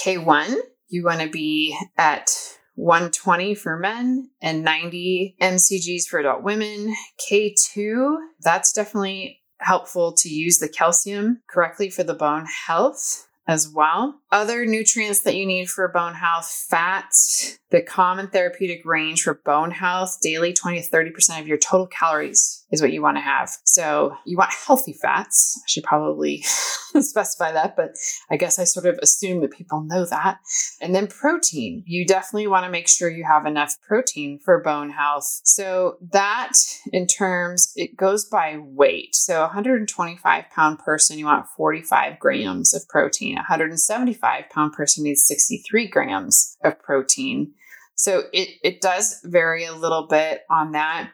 K1, 0.00 0.54
you 0.86 1.02
want 1.02 1.20
to 1.20 1.28
be 1.28 1.76
at 1.98 2.30
120 2.76 3.56
for 3.56 3.76
men 3.76 4.30
and 4.40 4.62
90 4.62 5.34
mcgs 5.42 6.04
for 6.04 6.20
adult 6.20 6.44
women. 6.44 6.94
K2, 7.28 8.18
that's 8.40 8.72
definitely 8.72 9.40
helpful 9.58 10.12
to 10.12 10.28
use 10.28 10.58
the 10.58 10.68
calcium 10.68 11.42
correctly 11.48 11.90
for 11.90 12.04
the 12.04 12.14
bone 12.14 12.46
health 12.66 13.26
as 13.48 13.68
well. 13.68 14.20
Other 14.32 14.66
nutrients 14.66 15.20
that 15.20 15.36
you 15.36 15.46
need 15.46 15.70
for 15.70 15.86
bone 15.88 16.14
health 16.14 16.50
fats, 16.68 17.58
the 17.70 17.80
common 17.80 18.28
therapeutic 18.28 18.84
range 18.84 19.22
for 19.22 19.34
bone 19.34 19.70
health, 19.70 20.18
daily 20.20 20.52
20 20.52 20.82
to 20.82 20.88
30% 20.88 21.40
of 21.40 21.46
your 21.46 21.58
total 21.58 21.86
calories 21.86 22.65
is 22.70 22.82
what 22.82 22.92
you 22.92 23.00
want 23.00 23.16
to 23.16 23.20
have. 23.20 23.50
So 23.64 24.16
you 24.24 24.36
want 24.36 24.52
healthy 24.66 24.92
fats. 24.92 25.60
I 25.64 25.68
should 25.68 25.84
probably 25.84 26.42
specify 27.00 27.52
that, 27.52 27.76
but 27.76 27.92
I 28.30 28.36
guess 28.36 28.58
I 28.58 28.64
sort 28.64 28.86
of 28.86 28.98
assume 29.02 29.40
that 29.42 29.52
people 29.52 29.82
know 29.82 30.04
that. 30.06 30.38
And 30.80 30.94
then 30.94 31.06
protein. 31.06 31.84
You 31.86 32.04
definitely 32.04 32.48
want 32.48 32.64
to 32.64 32.70
make 32.70 32.88
sure 32.88 33.08
you 33.08 33.24
have 33.24 33.46
enough 33.46 33.76
protein 33.86 34.40
for 34.44 34.62
bone 34.62 34.90
health. 34.90 35.40
So 35.44 35.98
that 36.12 36.52
in 36.92 37.06
terms, 37.06 37.72
it 37.76 37.96
goes 37.96 38.24
by 38.24 38.58
weight. 38.60 39.14
So 39.14 39.40
125 39.40 40.44
pound 40.50 40.78
person, 40.80 41.18
you 41.18 41.26
want 41.26 41.46
45 41.56 42.18
grams 42.18 42.74
of 42.74 42.88
protein. 42.88 43.36
175 43.36 44.44
pound 44.50 44.72
person 44.72 45.04
needs 45.04 45.26
63 45.26 45.86
grams 45.88 46.56
of 46.64 46.80
protein. 46.80 47.52
So 47.94 48.24
it, 48.32 48.50
it 48.62 48.80
does 48.80 49.20
vary 49.24 49.64
a 49.64 49.74
little 49.74 50.06
bit 50.06 50.42
on 50.50 50.72
that. 50.72 51.10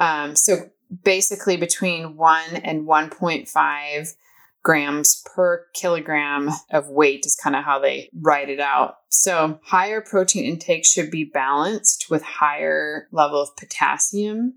Um, 0.00 0.34
so 0.34 0.70
basically 1.04 1.56
between 1.56 2.16
1 2.16 2.56
and 2.56 2.86
1.5 2.86 4.14
grams 4.62 5.22
per 5.24 5.64
kilogram 5.74 6.50
of 6.70 6.88
weight 6.88 7.24
is 7.24 7.36
kind 7.36 7.54
of 7.54 7.62
how 7.62 7.78
they 7.78 8.10
write 8.20 8.48
it 8.48 8.58
out. 8.58 8.96
So 9.08 9.60
higher 9.62 10.00
protein 10.00 10.44
intake 10.44 10.84
should 10.84 11.08
be 11.08 11.22
balanced 11.22 12.06
with 12.10 12.22
higher 12.22 13.06
level 13.12 13.40
of 13.40 13.56
potassium. 13.56 14.54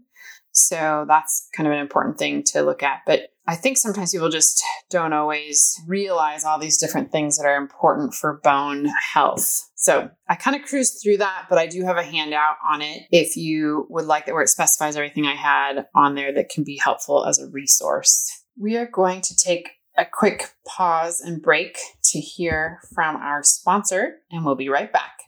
So 0.68 1.06
that's 1.08 1.48
kind 1.56 1.68
of 1.68 1.74
an 1.74 1.80
important 1.80 2.18
thing 2.18 2.44
to 2.48 2.62
look 2.62 2.84
at. 2.84 3.02
But 3.06 3.30
I 3.48 3.56
think 3.56 3.78
sometimes 3.78 4.12
people 4.12 4.30
just 4.30 4.64
don't 4.92 5.14
always 5.14 5.76
realize 5.88 6.44
all 6.46 6.60
these 6.60 6.78
different 6.78 7.12
things 7.12 7.38
that 7.38 7.48
are 7.48 7.58
important 7.58 8.14
for 8.14 8.40
bone 8.44 8.88
health. 9.14 9.72
So 9.76 10.12
I 10.28 10.36
kind 10.36 10.56
of 10.56 10.68
cruised 10.68 11.00
through 11.02 11.18
that, 11.18 11.48
but 11.50 11.58
I 11.58 11.66
do 11.66 11.84
have 11.84 11.98
a 11.98 12.04
handout 12.04 12.58
on 12.70 12.84
it 12.84 13.04
if 13.12 13.36
you 13.36 13.88
would 13.90 14.06
like 14.06 14.28
that 14.28 14.34
where 14.34 14.44
it 14.44 14.50
specifies 14.50 14.96
everything 14.96 15.26
I 15.26 15.36
had 15.36 15.88
on 15.96 16.14
there 16.14 16.32
that 16.34 16.50
can 16.50 16.64
be 16.64 16.80
helpful 16.84 17.26
as 17.26 17.40
a 17.40 17.50
resource. 17.50 18.44
We 18.56 18.78
are 18.78 18.86
going 18.86 19.22
to 19.22 19.36
take 19.36 19.70
a 19.98 20.06
quick 20.06 20.52
pause 20.68 21.20
and 21.20 21.42
break 21.42 21.78
to 22.12 22.20
hear 22.20 22.80
from 22.94 23.16
our 23.16 23.44
sponsor, 23.44 24.18
and 24.32 24.46
we'll 24.46 24.56
be 24.56 24.70
right 24.70 24.92
back. 24.94 25.20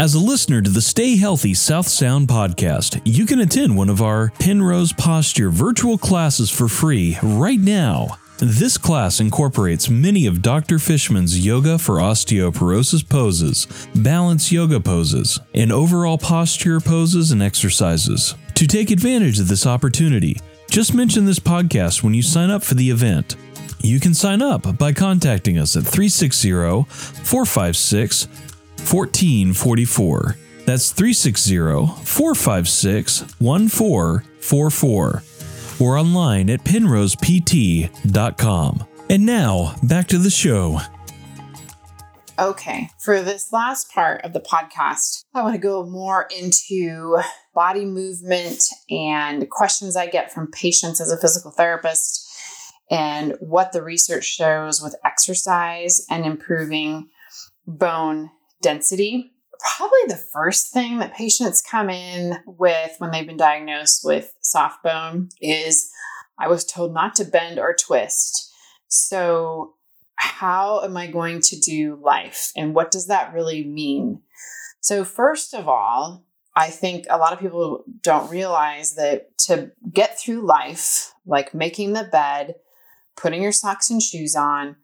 As 0.00 0.14
a 0.14 0.18
listener 0.18 0.62
to 0.62 0.70
the 0.70 0.80
Stay 0.80 1.16
Healthy 1.16 1.52
South 1.52 1.86
Sound 1.86 2.26
podcast, 2.26 3.02
you 3.04 3.26
can 3.26 3.40
attend 3.40 3.76
one 3.76 3.90
of 3.90 4.00
our 4.00 4.30
Penrose 4.38 4.94
Posture 4.94 5.50
virtual 5.50 5.98
classes 5.98 6.48
for 6.48 6.68
free 6.68 7.18
right 7.22 7.60
now. 7.60 8.16
This 8.38 8.78
class 8.78 9.20
incorporates 9.20 9.90
many 9.90 10.24
of 10.24 10.40
Dr. 10.40 10.78
Fishman's 10.78 11.44
yoga 11.44 11.76
for 11.76 11.96
osteoporosis 11.96 13.06
poses, 13.06 13.66
balance 13.94 14.50
yoga 14.50 14.80
poses, 14.80 15.38
and 15.52 15.70
overall 15.70 16.16
posture 16.16 16.80
poses 16.80 17.30
and 17.30 17.42
exercises. 17.42 18.34
To 18.54 18.66
take 18.66 18.90
advantage 18.90 19.38
of 19.38 19.48
this 19.48 19.66
opportunity, 19.66 20.40
just 20.70 20.94
mention 20.94 21.26
this 21.26 21.38
podcast 21.38 22.02
when 22.02 22.14
you 22.14 22.22
sign 22.22 22.48
up 22.48 22.62
for 22.62 22.72
the 22.72 22.88
event. 22.88 23.36
You 23.82 24.00
can 24.00 24.14
sign 24.14 24.40
up 24.40 24.78
by 24.78 24.94
contacting 24.94 25.58
us 25.58 25.76
at 25.76 25.82
360 25.82 26.52
456 26.52 28.28
1444. 28.80 30.36
That's 30.66 30.92
360 30.92 31.56
456 32.04 33.20
1444 33.38 35.22
or 35.80 35.96
online 35.96 36.50
at 36.50 36.62
penrosept.com. 36.62 38.86
And 39.08 39.26
now, 39.26 39.74
back 39.82 40.06
to 40.08 40.18
the 40.18 40.30
show. 40.30 40.80
Okay, 42.38 42.90
for 42.98 43.20
this 43.20 43.52
last 43.52 43.92
part 43.92 44.24
of 44.24 44.32
the 44.32 44.40
podcast, 44.40 45.24
I 45.34 45.42
want 45.42 45.54
to 45.54 45.60
go 45.60 45.84
more 45.84 46.28
into 46.34 47.18
body 47.54 47.84
movement 47.84 48.62
and 48.88 49.50
questions 49.50 49.96
I 49.96 50.06
get 50.06 50.32
from 50.32 50.50
patients 50.50 51.00
as 51.00 51.12
a 51.12 51.18
physical 51.18 51.50
therapist 51.50 52.26
and 52.90 53.34
what 53.40 53.72
the 53.72 53.82
research 53.82 54.24
shows 54.24 54.80
with 54.80 54.96
exercise 55.04 56.06
and 56.08 56.24
improving 56.24 57.08
bone 57.66 58.30
density 58.62 59.32
probably 59.76 60.00
the 60.06 60.16
first 60.16 60.72
thing 60.72 60.98
that 60.98 61.14
patients 61.14 61.62
come 61.62 61.90
in 61.90 62.38
with 62.46 62.94
when 62.98 63.10
they've 63.10 63.26
been 63.26 63.36
diagnosed 63.36 64.02
with 64.04 64.34
soft 64.40 64.82
bone 64.82 65.28
is 65.40 65.90
I 66.38 66.48
was 66.48 66.64
told 66.64 66.94
not 66.94 67.14
to 67.16 67.24
bend 67.24 67.58
or 67.58 67.74
twist. 67.74 68.52
So, 68.88 69.74
how 70.16 70.80
am 70.82 70.96
I 70.96 71.06
going 71.06 71.40
to 71.40 71.58
do 71.58 71.98
life? 72.02 72.52
And 72.56 72.74
what 72.74 72.90
does 72.90 73.06
that 73.06 73.32
really 73.32 73.64
mean? 73.64 74.20
So, 74.80 75.04
first 75.04 75.54
of 75.54 75.68
all, 75.68 76.24
I 76.56 76.68
think 76.68 77.06
a 77.08 77.18
lot 77.18 77.32
of 77.32 77.38
people 77.38 77.84
don't 78.02 78.30
realize 78.30 78.94
that 78.94 79.36
to 79.46 79.70
get 79.92 80.18
through 80.18 80.46
life, 80.46 81.12
like 81.24 81.54
making 81.54 81.92
the 81.92 82.04
bed, 82.04 82.56
putting 83.16 83.42
your 83.42 83.52
socks 83.52 83.90
and 83.90 84.02
shoes 84.02 84.34
on, 84.34 84.76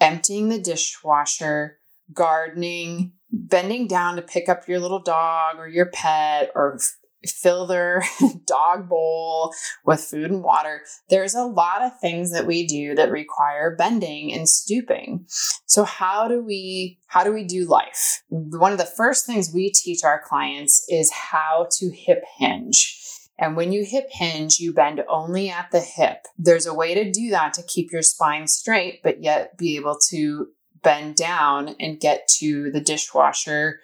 emptying 0.00 0.48
the 0.48 0.60
dishwasher, 0.60 1.78
gardening, 2.12 3.12
bending 3.30 3.86
down 3.86 4.16
to 4.16 4.22
pick 4.22 4.48
up 4.48 4.68
your 4.68 4.80
little 4.80 5.02
dog 5.02 5.56
or 5.58 5.68
your 5.68 5.86
pet 5.86 6.50
or 6.54 6.78
fill 7.26 7.66
their 7.66 8.02
dog 8.46 8.88
bowl 8.88 9.54
with 9.84 10.00
food 10.00 10.30
and 10.30 10.42
water. 10.42 10.82
There's 11.08 11.34
a 11.34 11.44
lot 11.44 11.82
of 11.82 11.98
things 12.00 12.32
that 12.32 12.46
we 12.46 12.66
do 12.66 12.94
that 12.94 13.10
require 13.10 13.74
bending 13.76 14.32
and 14.32 14.48
stooping. 14.48 15.26
So 15.66 15.84
how 15.84 16.28
do 16.28 16.42
we 16.42 16.98
how 17.06 17.24
do 17.24 17.32
we 17.32 17.44
do 17.44 17.66
life? 17.66 18.22
One 18.28 18.72
of 18.72 18.78
the 18.78 18.84
first 18.84 19.26
things 19.26 19.52
we 19.52 19.70
teach 19.70 20.04
our 20.04 20.22
clients 20.24 20.84
is 20.88 21.10
how 21.10 21.68
to 21.78 21.90
hip 21.90 22.22
hinge. 22.38 23.00
And 23.36 23.56
when 23.56 23.72
you 23.72 23.84
hip 23.84 24.06
hinge, 24.10 24.60
you 24.60 24.72
bend 24.72 25.02
only 25.08 25.50
at 25.50 25.70
the 25.72 25.80
hip. 25.80 26.26
There's 26.38 26.66
a 26.66 26.74
way 26.74 26.94
to 26.94 27.10
do 27.10 27.30
that 27.30 27.52
to 27.54 27.64
keep 27.64 27.90
your 27.90 28.02
spine 28.02 28.46
straight, 28.46 29.02
but 29.02 29.22
yet 29.22 29.58
be 29.58 29.76
able 29.76 29.98
to 30.10 30.48
bend 30.84 31.16
down 31.16 31.74
and 31.80 31.98
get 31.98 32.28
to 32.38 32.70
the 32.70 32.80
dishwasher, 32.80 33.80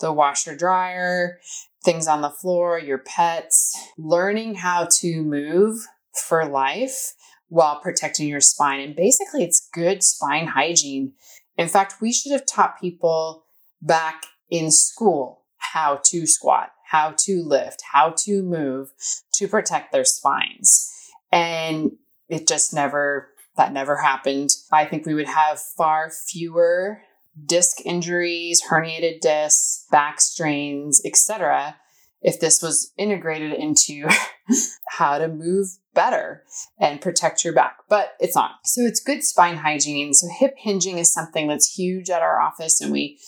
the 0.00 0.12
washer 0.12 0.56
dryer, 0.56 1.38
things 1.84 2.08
on 2.08 2.22
the 2.22 2.30
floor, 2.30 2.78
your 2.78 2.98
pets, 2.98 3.76
learning 3.96 4.56
how 4.56 4.88
to 4.90 5.22
move 5.22 5.86
for 6.26 6.44
life 6.44 7.12
while 7.48 7.80
protecting 7.80 8.28
your 8.28 8.40
spine. 8.40 8.80
And 8.80 8.96
basically, 8.96 9.44
it's 9.44 9.68
good 9.72 10.02
spine 10.02 10.48
hygiene. 10.48 11.12
In 11.56 11.68
fact, 11.68 12.00
we 12.00 12.12
should 12.12 12.32
have 12.32 12.46
taught 12.46 12.80
people 12.80 13.44
back 13.80 14.24
in 14.50 14.70
school 14.70 15.44
how 15.58 16.00
to 16.04 16.26
squat, 16.26 16.70
how 16.90 17.14
to 17.18 17.42
lift, 17.42 17.82
how 17.92 18.14
to 18.24 18.42
move 18.42 18.90
to 19.34 19.46
protect 19.48 19.92
their 19.92 20.04
spines. 20.04 20.90
And 21.30 21.92
it 22.28 22.48
just 22.48 22.72
never 22.72 23.30
that 23.58 23.72
never 23.72 23.98
happened. 23.98 24.50
I 24.72 24.86
think 24.86 25.04
we 25.04 25.14
would 25.14 25.28
have 25.28 25.60
far 25.60 26.10
fewer 26.10 27.02
disc 27.44 27.78
injuries, 27.84 28.62
herniated 28.70 29.20
discs, 29.20 29.86
back 29.90 30.20
strains, 30.20 31.02
etc. 31.04 31.76
if 32.22 32.40
this 32.40 32.62
was 32.62 32.92
integrated 32.96 33.52
into 33.52 34.08
how 34.88 35.18
to 35.18 35.28
move 35.28 35.68
better 35.94 36.44
and 36.78 37.00
protect 37.00 37.44
your 37.44 37.52
back, 37.52 37.76
but 37.88 38.14
it's 38.20 38.36
not. 38.36 38.52
So 38.64 38.82
it's 38.82 39.00
good 39.00 39.22
spine 39.22 39.58
hygiene. 39.58 40.14
So 40.14 40.28
hip 40.38 40.54
hinging 40.56 40.98
is 40.98 41.12
something 41.12 41.48
that's 41.48 41.74
huge 41.74 42.10
at 42.10 42.22
our 42.22 42.40
office 42.40 42.80
and 42.80 42.92
we 42.92 43.18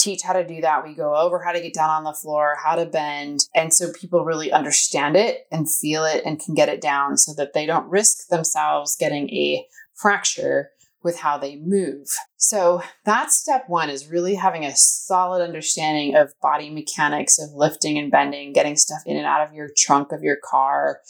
teach 0.00 0.22
how 0.22 0.32
to 0.32 0.46
do 0.46 0.60
that. 0.62 0.84
We 0.84 0.94
go 0.94 1.14
over 1.14 1.42
how 1.42 1.52
to 1.52 1.60
get 1.60 1.74
down 1.74 1.90
on 1.90 2.04
the 2.04 2.12
floor, 2.12 2.56
how 2.62 2.74
to 2.74 2.86
bend. 2.86 3.40
And 3.54 3.72
so 3.72 3.92
people 3.92 4.24
really 4.24 4.50
understand 4.50 5.16
it 5.16 5.46
and 5.52 5.70
feel 5.70 6.04
it 6.04 6.22
and 6.24 6.40
can 6.40 6.54
get 6.54 6.68
it 6.68 6.80
down 6.80 7.18
so 7.18 7.32
that 7.34 7.52
they 7.52 7.66
don't 7.66 7.88
risk 7.88 8.28
themselves 8.28 8.96
getting 8.96 9.28
a 9.30 9.66
fracture 9.94 10.70
with 11.02 11.18
how 11.18 11.38
they 11.38 11.56
move. 11.56 12.08
So 12.36 12.82
that's 13.04 13.36
step 13.36 13.64
one 13.68 13.88
is 13.88 14.08
really 14.08 14.34
having 14.34 14.64
a 14.64 14.76
solid 14.76 15.42
understanding 15.42 16.14
of 16.14 16.34
body 16.42 16.68
mechanics 16.68 17.38
of 17.38 17.52
lifting 17.54 17.98
and 17.98 18.10
bending, 18.10 18.52
getting 18.52 18.76
stuff 18.76 19.00
in 19.06 19.16
and 19.16 19.26
out 19.26 19.46
of 19.46 19.54
your 19.54 19.70
trunk 19.76 20.12
of 20.12 20.22
your 20.22 20.36
car, 20.42 21.00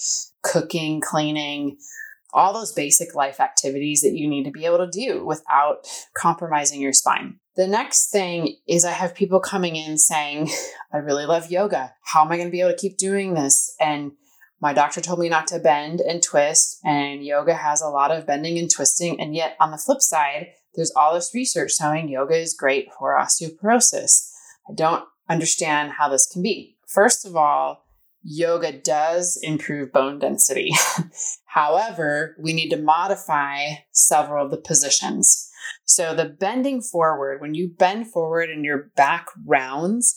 cooking, 0.43 1.01
cleaning, 1.01 1.77
all 2.33 2.53
those 2.53 2.73
basic 2.73 3.15
life 3.15 3.41
activities 3.41 4.03
that 4.03 4.15
you 4.15 4.29
need 4.29 4.45
to 4.45 4.51
be 4.51 4.65
able 4.65 4.79
to 4.79 4.91
do 4.91 5.25
without 5.25 5.87
compromising 6.17 6.81
your 6.81 6.93
spine. 6.93 7.39
The 7.57 7.67
next 7.67 8.11
thing 8.11 8.57
is 8.69 8.85
I 8.85 8.93
have 8.93 9.15
people 9.15 9.41
coming 9.41 9.77
in 9.77 9.99
saying, 9.99 10.51
I 10.93 10.99
really 10.99 11.27
love 11.27 11.51
yoga. 11.51 11.93
How 12.03 12.25
am 12.25 12.33
I 12.33 12.37
going 12.37 12.49
to 12.49 12.53
be 12.53 12.61
able 12.61 12.73
to 12.73 12.77
keep 12.77 12.97
doing 12.97 13.35
this? 13.35 13.75
And 13.81 14.13
my 14.61 14.73
doctor 14.73 15.01
told 15.01 15.19
me 15.19 15.29
not 15.29 15.47
to 15.49 15.59
bend 15.59 16.01
and 16.01 16.23
twist, 16.23 16.79
and 16.85 17.25
yoga 17.25 17.55
has 17.55 17.81
a 17.81 17.89
lot 17.89 18.11
of 18.11 18.27
bending 18.27 18.59
and 18.59 18.71
twisting. 18.71 19.19
And 19.21 19.35
yet, 19.35 19.57
on 19.59 19.71
the 19.71 19.79
flip 19.79 20.03
side, 20.03 20.49
there's 20.75 20.93
all 20.95 21.15
this 21.15 21.35
research 21.35 21.73
showing 21.73 22.09
yoga 22.09 22.37
is 22.37 22.55
great 22.55 22.89
for 22.99 23.17
osteoporosis. 23.19 24.31
I 24.69 24.75
don't 24.75 25.05
understand 25.29 25.93
how 25.93 26.09
this 26.09 26.27
can 26.27 26.43
be. 26.43 26.77
First 26.87 27.25
of 27.25 27.37
all, 27.37 27.85
yoga 28.23 28.73
does 28.73 29.39
improve 29.43 29.93
bone 29.93 30.19
density. 30.19 30.73
However, 31.51 32.37
we 32.39 32.53
need 32.53 32.69
to 32.71 32.77
modify 32.77 33.67
several 33.91 34.45
of 34.45 34.53
the 34.53 34.57
positions. 34.57 35.51
So, 35.85 36.15
the 36.15 36.25
bending 36.25 36.81
forward, 36.81 37.41
when 37.41 37.55
you 37.55 37.69
bend 37.69 38.13
forward 38.13 38.51
and 38.51 38.65
your 38.65 38.91
back 38.95 39.27
rounds, 39.45 40.17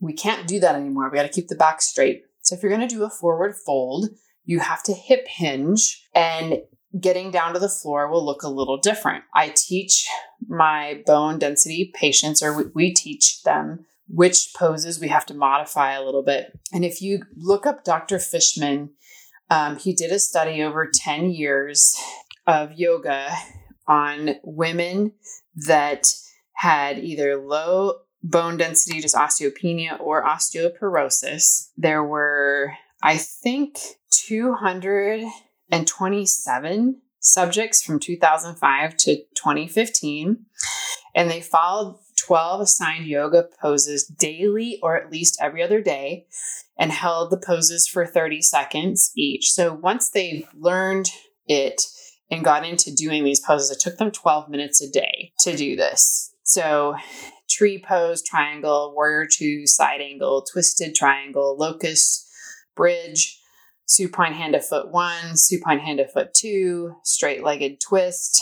we 0.00 0.12
can't 0.12 0.46
do 0.46 0.60
that 0.60 0.74
anymore. 0.74 1.08
We 1.08 1.16
got 1.16 1.22
to 1.22 1.28
keep 1.28 1.48
the 1.48 1.56
back 1.56 1.80
straight. 1.80 2.24
So, 2.42 2.54
if 2.54 2.62
you're 2.62 2.74
going 2.74 2.86
to 2.86 2.94
do 2.94 3.04
a 3.04 3.10
forward 3.10 3.56
fold, 3.56 4.10
you 4.44 4.60
have 4.60 4.82
to 4.82 4.92
hip 4.92 5.26
hinge 5.28 6.06
and 6.14 6.58
getting 7.00 7.30
down 7.30 7.54
to 7.54 7.58
the 7.58 7.70
floor 7.70 8.10
will 8.10 8.24
look 8.24 8.42
a 8.42 8.48
little 8.48 8.76
different. 8.76 9.24
I 9.34 9.54
teach 9.56 10.06
my 10.46 11.02
bone 11.06 11.38
density 11.38 11.90
patients, 11.94 12.42
or 12.42 12.70
we 12.74 12.92
teach 12.92 13.42
them 13.44 13.86
which 14.08 14.50
poses 14.56 15.00
we 15.00 15.08
have 15.08 15.26
to 15.26 15.34
modify 15.34 15.92
a 15.92 16.02
little 16.02 16.22
bit. 16.22 16.56
And 16.72 16.84
if 16.84 17.02
you 17.02 17.22
look 17.36 17.66
up 17.66 17.84
Dr. 17.84 18.18
Fishman, 18.18 18.90
um, 19.50 19.76
he 19.76 19.92
did 19.92 20.12
a 20.12 20.18
study 20.18 20.62
over 20.62 20.90
10 20.92 21.30
years 21.30 21.96
of 22.46 22.72
yoga 22.72 23.30
on 23.86 24.36
women 24.42 25.12
that 25.54 26.08
had 26.54 26.98
either 26.98 27.36
low 27.36 28.00
bone 28.22 28.56
density, 28.56 29.00
just 29.00 29.14
osteopenia, 29.14 30.00
or 30.00 30.24
osteoporosis. 30.24 31.68
There 31.76 32.02
were, 32.02 32.72
I 33.02 33.18
think, 33.18 33.76
227 34.10 37.02
subjects 37.20 37.82
from 37.82 38.00
2005 38.00 38.96
to 38.96 39.16
2015, 39.34 40.46
and 41.14 41.30
they 41.30 41.40
followed 41.40 41.98
12 42.16 42.62
assigned 42.62 43.06
yoga 43.06 43.44
poses 43.60 44.06
daily 44.06 44.78
or 44.82 44.96
at 44.96 45.10
least 45.10 45.38
every 45.40 45.62
other 45.62 45.80
day 45.80 46.26
and 46.78 46.92
held 46.92 47.30
the 47.30 47.38
poses 47.38 47.86
for 47.86 48.06
30 48.06 48.42
seconds 48.42 49.12
each. 49.16 49.52
So 49.52 49.72
once 49.72 50.10
they 50.10 50.46
learned 50.54 51.10
it 51.46 51.82
and 52.30 52.44
got 52.44 52.66
into 52.66 52.94
doing 52.94 53.24
these 53.24 53.40
poses, 53.40 53.70
it 53.70 53.80
took 53.80 53.98
them 53.98 54.10
12 54.10 54.48
minutes 54.48 54.82
a 54.82 54.90
day 54.90 55.32
to 55.40 55.56
do 55.56 55.76
this. 55.76 56.34
So 56.42 56.96
tree 57.48 57.82
pose, 57.86 58.22
triangle, 58.22 58.92
warrior 58.94 59.26
two, 59.30 59.66
side 59.66 60.00
angle, 60.00 60.44
twisted 60.50 60.94
triangle, 60.94 61.56
locust, 61.58 62.28
bridge, 62.74 63.40
supine 63.86 64.34
hand 64.34 64.54
to 64.54 64.60
foot 64.60 64.90
one, 64.90 65.36
supine 65.36 65.78
hand 65.78 65.98
to 65.98 66.08
foot 66.08 66.34
two, 66.34 66.96
straight 67.04 67.42
legged 67.42 67.80
twist, 67.80 68.40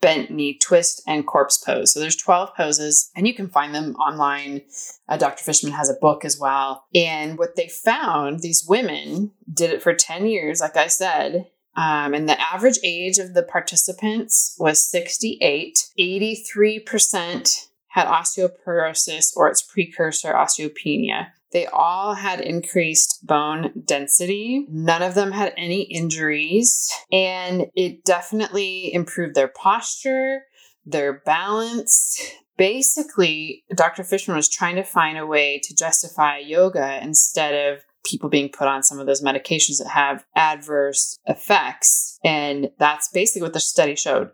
bent 0.00 0.30
knee 0.30 0.58
twist 0.58 1.02
and 1.06 1.26
corpse 1.26 1.58
pose. 1.58 1.92
So 1.92 2.00
there's 2.00 2.16
12 2.16 2.54
poses 2.56 3.10
and 3.14 3.26
you 3.26 3.34
can 3.34 3.48
find 3.48 3.74
them 3.74 3.94
online. 3.96 4.62
Uh, 5.08 5.16
Dr. 5.16 5.44
Fishman 5.44 5.72
has 5.72 5.90
a 5.90 5.94
book 5.94 6.24
as 6.24 6.38
well. 6.38 6.84
And 6.94 7.38
what 7.38 7.56
they 7.56 7.68
found, 7.68 8.40
these 8.40 8.66
women 8.66 9.32
did 9.52 9.70
it 9.70 9.82
for 9.82 9.94
10 9.94 10.26
years, 10.26 10.60
like 10.60 10.76
I 10.76 10.86
said. 10.86 11.50
Um, 11.76 12.14
and 12.14 12.28
the 12.28 12.40
average 12.40 12.78
age 12.82 13.18
of 13.18 13.34
the 13.34 13.42
participants 13.42 14.56
was 14.58 14.84
68. 14.90 15.88
83% 15.98 17.66
had 17.88 18.06
osteoporosis 18.06 19.36
or 19.36 19.48
its 19.48 19.62
precursor 19.62 20.32
osteopenia. 20.32 21.28
They 21.52 21.66
all 21.66 22.14
had 22.14 22.40
increased 22.40 23.26
bone 23.26 23.72
density. 23.84 24.66
None 24.68 25.02
of 25.02 25.14
them 25.14 25.32
had 25.32 25.52
any 25.56 25.82
injuries, 25.82 26.92
and 27.12 27.66
it 27.74 28.04
definitely 28.04 28.92
improved 28.92 29.34
their 29.34 29.48
posture, 29.48 30.42
their 30.86 31.20
balance. 31.24 32.20
Basically, 32.56 33.64
Dr. 33.74 34.04
Fishman 34.04 34.36
was 34.36 34.48
trying 34.48 34.76
to 34.76 34.84
find 34.84 35.18
a 35.18 35.26
way 35.26 35.60
to 35.64 35.74
justify 35.74 36.38
yoga 36.38 37.02
instead 37.02 37.72
of 37.72 37.80
people 38.04 38.28
being 38.28 38.48
put 38.48 38.68
on 38.68 38.82
some 38.82 38.98
of 38.98 39.06
those 39.06 39.22
medications 39.22 39.78
that 39.78 39.88
have 39.88 40.24
adverse 40.34 41.18
effects. 41.26 42.18
And 42.24 42.70
that's 42.78 43.08
basically 43.08 43.42
what 43.42 43.52
the 43.52 43.60
study 43.60 43.96
showed. 43.96 44.30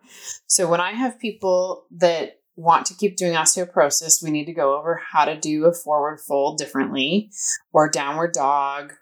So 0.46 0.68
when 0.68 0.80
I 0.80 0.92
have 0.92 1.18
people 1.18 1.86
that 1.96 2.40
want 2.56 2.86
to 2.86 2.94
keep 2.94 3.16
doing 3.16 3.34
osteoporosis, 3.34 4.22
we 4.22 4.30
need 4.30 4.46
to 4.46 4.52
go 4.52 4.76
over 4.78 5.00
how 5.12 5.24
to 5.24 5.38
do 5.38 5.66
a 5.66 5.72
forward 5.72 6.20
fold 6.20 6.58
differently, 6.58 7.30
or 7.72 7.88
downward 7.88 8.32
dog, 8.32 8.94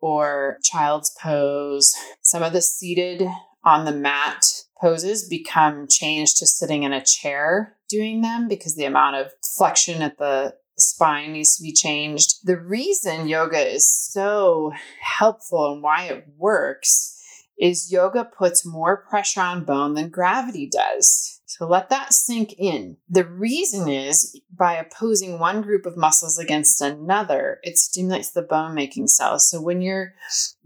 or 0.00 0.58
child's 0.64 1.14
pose. 1.20 1.94
Some 2.22 2.42
of 2.42 2.52
the 2.52 2.62
seated 2.62 3.26
on 3.64 3.84
the 3.84 3.92
mat 3.92 4.44
poses 4.80 5.28
become 5.28 5.86
changed 5.88 6.38
to 6.38 6.46
sitting 6.46 6.82
in 6.82 6.92
a 6.92 7.04
chair 7.04 7.76
doing 7.88 8.20
them 8.20 8.48
because 8.48 8.74
the 8.74 8.84
amount 8.84 9.16
of 9.16 9.32
flexion 9.56 10.02
at 10.02 10.18
the 10.18 10.54
spine 10.76 11.32
needs 11.32 11.56
to 11.56 11.62
be 11.62 11.72
changed. 11.72 12.44
The 12.44 12.58
reason 12.58 13.28
yoga 13.28 13.60
is 13.60 13.88
so 13.88 14.72
helpful 15.00 15.72
and 15.72 15.82
why 15.82 16.04
it 16.04 16.26
works 16.36 17.13
is 17.58 17.92
yoga 17.92 18.24
puts 18.24 18.66
more 18.66 19.04
pressure 19.08 19.40
on 19.40 19.64
bone 19.64 19.94
than 19.94 20.10
gravity 20.10 20.68
does. 20.70 21.40
So 21.46 21.68
let 21.68 21.88
that 21.90 22.12
sink 22.12 22.54
in. 22.58 22.96
The 23.08 23.24
reason 23.24 23.88
is 23.88 24.40
by 24.50 24.74
opposing 24.74 25.38
one 25.38 25.62
group 25.62 25.86
of 25.86 25.96
muscles 25.96 26.36
against 26.36 26.80
another, 26.80 27.60
it 27.62 27.78
stimulates 27.78 28.32
the 28.32 28.42
bone 28.42 28.74
making 28.74 29.06
cells. 29.06 29.48
So 29.48 29.60
when 29.60 29.80
you're 29.80 30.14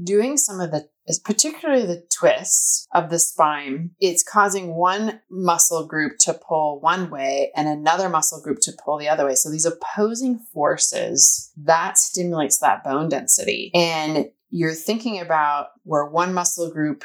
doing 0.03 0.39
some 0.39 0.61
of 0.61 0.71
the 0.71 0.89
particularly 1.25 1.87
the 1.87 2.07
twists 2.15 2.87
of 2.93 3.09
the 3.09 3.19
spine, 3.19 3.91
it's 3.99 4.23
causing 4.23 4.75
one 4.75 5.21
muscle 5.31 5.87
group 5.87 6.19
to 6.21 6.35
pull 6.35 6.81
one 6.81 7.11
way 7.11 7.51
and 7.57 7.67
another 7.67 8.09
muscle 8.09 8.43
group 8.43 8.59
to 8.61 8.73
pull 8.85 8.99
the 8.99 9.09
other 9.09 9.25
way. 9.25 9.35
So 9.35 9.51
these 9.51 9.67
opposing 9.67 10.39
forces 10.53 11.51
that 11.57 11.97
stimulates 11.97 12.59
that 12.59 12.85
bone 12.85 13.09
density. 13.09 13.71
And 13.75 14.31
you're 14.51 14.75
thinking 14.75 15.21
about 15.21 15.69
where 15.85 16.07
one 16.07 16.33
muscle 16.33 16.71
group 16.71 17.05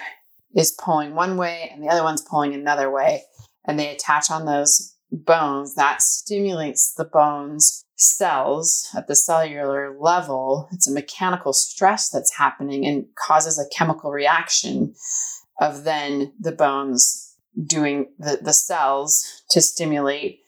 is 0.55 0.71
pulling 0.71 1.15
one 1.15 1.37
way 1.37 1.69
and 1.73 1.83
the 1.83 1.89
other 1.89 2.03
one's 2.03 2.21
pulling 2.21 2.53
another 2.53 2.91
way 2.91 3.23
and 3.65 3.79
they 3.79 3.89
attach 3.89 4.29
on 4.29 4.45
those 4.45 4.95
bones, 5.11 5.75
that 5.75 6.01
stimulates 6.01 6.93
the 6.93 7.05
bones 7.05 7.85
cells 7.95 8.89
at 8.95 9.07
the 9.07 9.15
cellular 9.15 9.95
level. 9.99 10.67
It's 10.71 10.87
a 10.87 10.93
mechanical 10.93 11.53
stress 11.53 12.09
that's 12.09 12.37
happening 12.37 12.85
and 12.85 13.05
causes 13.15 13.59
a 13.59 13.69
chemical 13.75 14.11
reaction 14.11 14.95
of 15.61 15.83
then 15.83 16.33
the 16.39 16.51
bones 16.51 17.35
doing 17.65 18.11
the, 18.17 18.39
the 18.41 18.53
cells 18.53 19.43
to 19.51 19.61
stimulate 19.61 20.42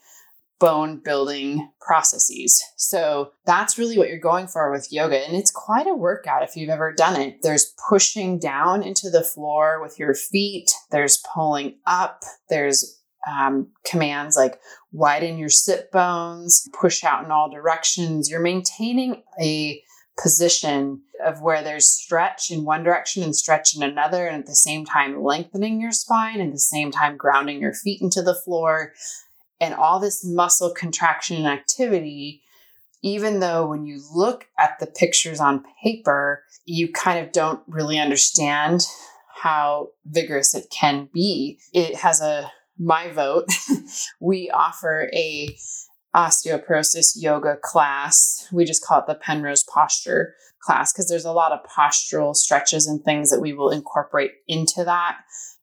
bone 0.60 1.02
building 1.04 1.70
processes. 1.82 2.63
So 2.78 3.32
that's 3.46 3.78
really 3.78 3.98
what 3.98 4.10
you're 4.10 4.20
going 4.20 4.48
for 4.48 4.72
with 4.72 4.91
yoga. 4.91 5.18
And 5.18 5.36
it's 5.36 5.52
quite 5.52 5.88
a 5.88 5.94
workout 5.94 6.44
if 6.44 6.56
you've 6.56 6.70
ever 6.70 6.94
done 6.94 7.20
it. 7.20 7.41
There's 7.41 7.74
pushing 7.89 8.39
down 8.39 8.82
into 8.82 9.10
the 9.10 9.24
floor 9.24 9.82
with 9.82 10.00
your 10.00 10.13
feet, 10.13 10.72
there's 10.91 11.22
pulling 11.34 11.76
up, 11.86 12.24
there's 12.50 13.02
um, 13.28 13.68
commands 13.84 14.36
like 14.38 14.60
widen 14.91 15.38
your 15.38 15.50
sit 15.50 15.91
bones, 15.91 16.70
push 16.80 17.04
out 17.04 17.26
in 17.26 17.32
all 17.32 17.50
directions. 17.50 18.30
You're 18.30 18.39
maintaining 18.39 19.24
a 19.41 19.82
position 20.22 21.02
of 21.26 21.41
where 21.41 21.63
there's 21.63 21.89
stretch 21.89 22.52
in 22.52 22.63
one 22.63 22.84
direction 22.84 23.24
and 23.24 23.36
stretch 23.36 23.76
in 23.76 23.84
another, 23.84 24.28
and 24.28 24.39
at 24.39 24.46
the 24.46 24.56
same 24.56 24.86
time 24.86 25.22
lengthening 25.22 25.82
your 25.82 25.91
spine, 25.91 26.39
and 26.39 26.50
at 26.50 26.54
the 26.54 26.60
same 26.60 26.91
time 26.91 27.18
grounding 27.18 27.60
your 27.60 27.74
feet 27.74 28.02
into 28.02 28.22
the 28.22 28.36
floor. 28.36 28.94
And 29.60 29.74
all 29.74 30.00
this 30.00 30.26
muscle 30.26 30.72
contraction 30.72 31.38
and 31.38 31.48
activity, 31.48 32.41
even 33.02 33.39
though 33.39 33.68
when 33.68 33.86
you 33.86 34.02
look 34.13 34.48
at 34.60 34.80
the 34.80 34.88
pictures 34.88 35.39
on 35.39 35.63
paper, 35.84 36.44
you 36.65 36.91
kind 36.91 37.26
of 37.26 37.32
don't 37.32 37.62
really 37.68 38.00
understand 38.00 38.82
how 39.36 39.89
vigorous 40.06 40.56
it 40.56 40.68
can 40.72 41.10
be. 41.13 41.60
It 41.74 41.96
has 41.98 42.22
a 42.22 42.52
my 42.78 43.10
vote, 43.10 43.48
we 44.20 44.50
offer 44.50 45.10
a 45.13 45.56
osteoporosis 46.15 47.13
yoga 47.15 47.58
class. 47.62 48.48
We 48.52 48.65
just 48.65 48.84
call 48.84 49.00
it 49.00 49.08
the 49.08 49.15
Penrose 49.15 49.63
posture 49.63 50.34
class 50.62 50.91
because 50.91 51.08
there's 51.08 51.26
a 51.26 51.32
lot 51.32 51.52
of 51.52 51.60
postural 51.70 52.36
stretches 52.36 52.88
and 52.88 53.04
things 53.04 53.30
that 53.30 53.41
we 53.41 53.54
will 53.54 53.70
incorporate 53.70 54.32
into 54.48 54.84
that 54.86 55.18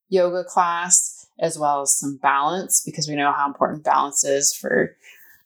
yoga 0.08 0.44
class, 0.44 1.21
as 1.38 1.58
well 1.58 1.82
as 1.82 1.98
some 1.98 2.16
balance 2.16 2.82
because 2.84 3.08
we 3.08 3.16
know 3.16 3.32
how 3.32 3.46
important 3.46 3.84
balance 3.84 4.24
is 4.24 4.52
for 4.54 4.96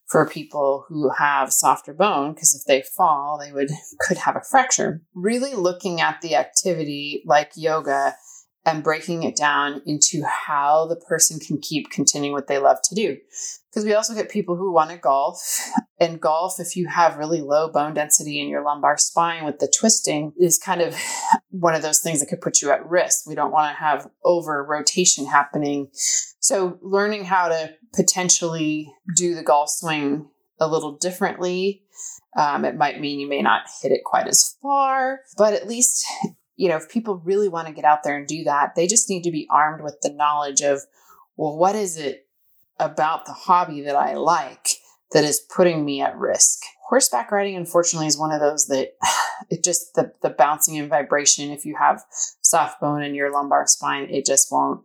for 0.07 0.29
people 0.29 0.85
who 0.89 1.11
have 1.11 1.53
softer 1.53 1.93
bone 1.93 2.33
because 2.33 2.55
if 2.55 2.65
they 2.65 2.83
fall 2.97 3.39
they 3.39 3.53
would 3.53 3.71
could 4.01 4.19
have 4.19 4.37
a 4.37 4.41
fracture. 4.41 5.03
Really 5.15 5.55
looking 5.55 6.01
at 6.01 6.21
the 6.21 6.37
activity 6.37 7.23
like 7.25 7.53
yoga 7.57 8.17
and 8.67 8.83
breaking 8.83 9.23
it 9.23 9.37
down 9.37 9.81
into 9.87 10.25
how 10.25 10.87
the 10.87 10.97
person 10.97 11.39
can 11.39 11.57
keep 11.59 11.89
continuing 11.89 12.33
what 12.33 12.49
they 12.49 12.59
love 12.59 12.79
to 12.83 12.95
do. 12.97 13.17
Because 13.71 13.85
we 13.85 13.95
also 13.95 14.13
get 14.13 14.29
people 14.29 14.57
who 14.57 14.73
want 14.73 14.91
to 14.91 14.97
golf 14.97 15.71
and 16.01 16.21
golf 16.21 16.59
if 16.59 16.75
you 16.75 16.89
have 16.89 17.17
really 17.17 17.41
low 17.41 17.71
bone 17.71 17.95
density 17.95 18.41
in 18.43 18.49
your 18.49 18.65
lumbar 18.65 18.99
spine 18.99 19.45
with 19.45 19.61
the 19.61 19.73
twisting 19.79 20.33
is 20.37 20.59
kind 20.59 20.81
of 20.81 20.97
one 21.51 21.75
of 21.75 21.83
those 21.83 22.01
things 22.01 22.19
that 22.19 22.27
could 22.27 22.41
put 22.41 22.61
you 22.61 22.71
at 22.73 22.85
risk. 22.85 23.27
We 23.27 23.37
don't 23.37 23.53
want 23.53 23.73
to 23.73 23.83
have 23.83 24.09
over 24.25 24.67
rotation 24.69 25.27
happening. 25.27 25.89
So 26.41 26.79
learning 26.83 27.25
how 27.25 27.49
to 27.49 27.71
potentially 27.95 28.93
do 29.15 29.37
the 29.37 29.45
golf 29.45 29.71
swing 29.71 30.29
a 30.59 30.67
little 30.67 30.97
differently 30.97 31.83
um, 32.37 32.65
it 32.65 32.77
might 32.77 33.01
mean 33.01 33.19
you 33.19 33.29
may 33.29 33.43
not 33.43 33.63
hit 33.83 33.93
it 33.93 34.03
quite 34.05 34.27
as 34.27 34.57
far 34.63 35.21
but 35.37 35.53
at 35.53 35.67
least 35.67 36.07
you 36.57 36.69
know 36.69 36.77
if 36.77 36.89
people 36.89 37.17
really 37.25 37.49
want 37.49 37.67
to 37.67 37.73
get 37.73 37.85
out 37.85 38.03
there 38.03 38.17
and 38.17 38.27
do 38.27 38.45
that 38.45 38.75
they 38.75 38.87
just 38.87 39.09
need 39.09 39.23
to 39.23 39.31
be 39.31 39.47
armed 39.51 39.83
with 39.83 40.01
the 40.03 40.13
knowledge 40.13 40.61
of 40.61 40.81
well 41.37 41.57
what 41.57 41.75
is 41.75 41.97
it 41.97 42.27
about 42.79 43.27
the 43.27 43.33
hobby 43.33 43.83
that 43.83 43.97
I 43.97 44.15
like 44.15 44.69
that 45.13 45.25
is 45.25 45.41
putting 45.41 45.85
me 45.85 46.01
at 46.01 46.17
risk. 46.17 46.63
Horseback 46.89 47.31
riding, 47.31 47.57
unfortunately, 47.57 48.07
is 48.07 48.19
one 48.19 48.33
of 48.33 48.41
those 48.41 48.67
that 48.67 48.93
it 49.51 49.65
just 49.65 49.95
the, 49.95 50.13
the 50.23 50.31
bouncing 50.31 50.79
and 50.79 50.91
vibration, 50.91 51.51
if 51.51 51.65
you 51.65 51.77
have 51.79 52.03
soft 52.43 52.81
bone 52.81 53.03
in 53.03 53.15
your 53.15 53.33
lumbar 53.33 53.67
spine, 53.67 54.09
it 54.11 54.27
just 54.27 54.51
won't 54.51 54.83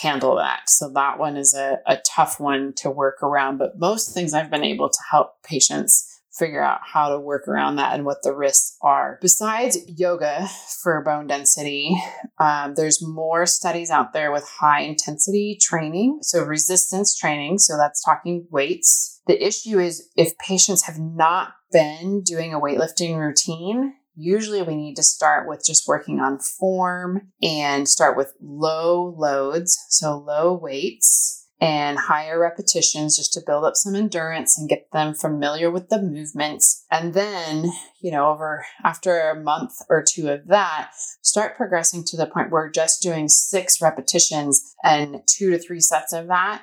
handle 0.00 0.36
that. 0.36 0.68
So 0.68 0.88
that 0.90 1.18
one 1.18 1.36
is 1.36 1.54
a, 1.54 1.80
a 1.86 1.98
tough 1.98 2.40
one 2.40 2.72
to 2.76 2.90
work 2.90 3.22
around. 3.22 3.58
But 3.58 3.78
most 3.78 4.14
things 4.14 4.32
I've 4.32 4.50
been 4.50 4.64
able 4.64 4.88
to 4.88 4.98
help 5.10 5.42
patients 5.42 6.11
figure 6.38 6.62
out 6.62 6.80
how 6.82 7.10
to 7.10 7.20
work 7.20 7.46
around 7.46 7.76
that 7.76 7.94
and 7.94 8.04
what 8.04 8.22
the 8.22 8.34
risks 8.34 8.76
are. 8.82 9.18
Besides 9.20 9.78
yoga 9.86 10.48
for 10.82 11.02
bone 11.02 11.26
density, 11.26 11.94
um, 12.38 12.74
there's 12.74 13.06
more 13.06 13.46
studies 13.46 13.90
out 13.90 14.12
there 14.12 14.32
with 14.32 14.48
high 14.60 14.80
intensity 14.80 15.58
training, 15.60 16.18
so 16.22 16.42
resistance 16.42 17.16
training. 17.16 17.58
So 17.58 17.76
that's 17.76 18.02
talking 18.02 18.46
weights. 18.50 19.20
The 19.26 19.44
issue 19.44 19.78
is 19.78 20.08
if 20.16 20.36
patients 20.38 20.84
have 20.84 20.98
not 20.98 21.54
been 21.70 22.22
doing 22.22 22.52
a 22.52 22.60
weightlifting 22.60 23.16
routine, 23.16 23.94
usually 24.14 24.62
we 24.62 24.74
need 24.74 24.96
to 24.96 25.02
start 25.02 25.48
with 25.48 25.64
just 25.64 25.86
working 25.86 26.20
on 26.20 26.38
form 26.38 27.28
and 27.42 27.88
start 27.88 28.16
with 28.16 28.32
low 28.40 29.14
loads, 29.16 29.78
so 29.88 30.18
low 30.18 30.52
weights 30.54 31.41
and 31.62 31.96
higher 31.96 32.40
repetitions 32.40 33.16
just 33.16 33.32
to 33.32 33.40
build 33.46 33.64
up 33.64 33.76
some 33.76 33.94
endurance 33.94 34.58
and 34.58 34.68
get 34.68 34.90
them 34.90 35.14
familiar 35.14 35.70
with 35.70 35.90
the 35.90 36.02
movements. 36.02 36.84
And 36.90 37.14
then, 37.14 37.70
you 38.00 38.10
know, 38.10 38.30
over 38.30 38.66
after 38.82 39.30
a 39.30 39.40
month 39.40 39.74
or 39.88 40.02
two 40.02 40.28
of 40.28 40.48
that, 40.48 40.90
start 41.22 41.56
progressing 41.56 42.02
to 42.06 42.16
the 42.16 42.26
point 42.26 42.50
where 42.50 42.68
just 42.68 43.00
doing 43.00 43.28
six 43.28 43.80
repetitions 43.80 44.74
and 44.82 45.22
two 45.28 45.52
to 45.52 45.58
three 45.58 45.78
sets 45.78 46.12
of 46.12 46.26
that 46.26 46.62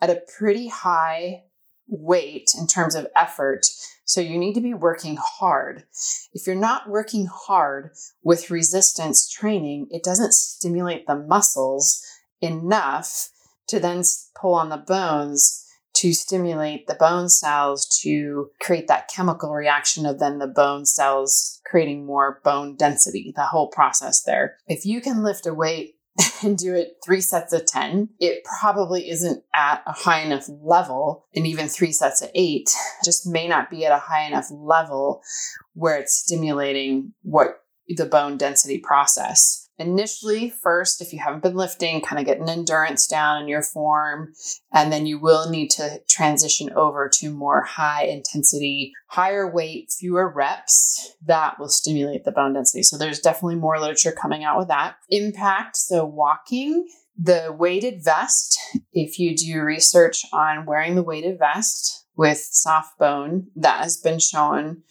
at 0.00 0.08
a 0.08 0.22
pretty 0.38 0.68
high 0.68 1.42
weight 1.86 2.48
in 2.58 2.66
terms 2.66 2.94
of 2.94 3.06
effort. 3.14 3.66
So 4.06 4.22
you 4.22 4.38
need 4.38 4.54
to 4.54 4.62
be 4.62 4.72
working 4.72 5.18
hard. 5.20 5.84
If 6.32 6.46
you're 6.46 6.56
not 6.56 6.88
working 6.88 7.28
hard 7.30 7.90
with 8.22 8.50
resistance 8.50 9.28
training, 9.28 9.88
it 9.90 10.02
doesn't 10.02 10.32
stimulate 10.32 11.06
the 11.06 11.16
muscles 11.16 12.02
enough 12.40 13.28
to 13.68 13.80
then 13.80 14.02
pull 14.40 14.54
on 14.54 14.68
the 14.68 14.76
bones 14.76 15.64
to 15.94 16.12
stimulate 16.12 16.86
the 16.86 16.94
bone 16.94 17.28
cells 17.28 17.86
to 18.02 18.50
create 18.60 18.86
that 18.86 19.08
chemical 19.08 19.52
reaction 19.52 20.06
of 20.06 20.20
then 20.20 20.38
the 20.38 20.46
bone 20.46 20.86
cells 20.86 21.60
creating 21.66 22.06
more 22.06 22.40
bone 22.44 22.76
density, 22.76 23.32
the 23.34 23.46
whole 23.46 23.68
process 23.68 24.22
there. 24.22 24.56
If 24.66 24.86
you 24.86 25.00
can 25.00 25.24
lift 25.24 25.46
a 25.46 25.54
weight 25.54 25.96
and 26.42 26.56
do 26.56 26.74
it 26.74 26.96
three 27.04 27.20
sets 27.20 27.52
of 27.52 27.66
10, 27.66 28.10
it 28.20 28.44
probably 28.60 29.10
isn't 29.10 29.42
at 29.54 29.82
a 29.86 29.92
high 29.92 30.20
enough 30.20 30.48
level. 30.48 31.26
And 31.34 31.46
even 31.46 31.68
three 31.68 31.92
sets 31.92 32.22
of 32.22 32.30
eight 32.34 32.70
just 33.04 33.26
may 33.26 33.48
not 33.48 33.70
be 33.70 33.84
at 33.84 33.92
a 33.92 33.98
high 33.98 34.26
enough 34.26 34.46
level 34.50 35.22
where 35.74 35.98
it's 35.98 36.14
stimulating 36.14 37.12
what 37.22 37.62
the 37.88 38.06
bone 38.06 38.36
density 38.36 38.78
process 38.78 39.67
initially 39.78 40.50
first 40.50 41.00
if 41.00 41.12
you 41.12 41.18
haven't 41.18 41.42
been 41.42 41.54
lifting 41.54 42.00
kind 42.00 42.18
of 42.18 42.26
get 42.26 42.40
an 42.40 42.48
endurance 42.48 43.06
down 43.06 43.40
in 43.40 43.48
your 43.48 43.62
form 43.62 44.32
and 44.72 44.92
then 44.92 45.06
you 45.06 45.18
will 45.18 45.48
need 45.48 45.70
to 45.70 46.00
transition 46.08 46.70
over 46.72 47.08
to 47.08 47.30
more 47.30 47.62
high 47.62 48.04
intensity 48.04 48.92
higher 49.06 49.50
weight 49.50 49.90
fewer 49.90 50.28
reps 50.28 51.14
that 51.24 51.58
will 51.58 51.68
stimulate 51.68 52.24
the 52.24 52.32
bone 52.32 52.52
density. 52.52 52.82
So 52.82 52.98
there's 52.98 53.20
definitely 53.20 53.56
more 53.56 53.78
literature 53.78 54.12
coming 54.12 54.44
out 54.44 54.58
with 54.58 54.68
that. 54.68 54.96
Impact 55.10 55.76
so 55.76 56.04
walking 56.04 56.88
the 57.16 57.54
weighted 57.56 58.04
vest 58.04 58.58
if 58.92 59.18
you 59.18 59.36
do 59.36 59.60
research 59.60 60.24
on 60.32 60.66
wearing 60.66 60.94
the 60.94 61.02
weighted 61.02 61.38
vest 61.38 62.06
with 62.16 62.38
soft 62.38 62.98
bone 62.98 63.48
that 63.56 63.82
has 63.82 63.96
been 63.96 64.18
shown 64.18 64.82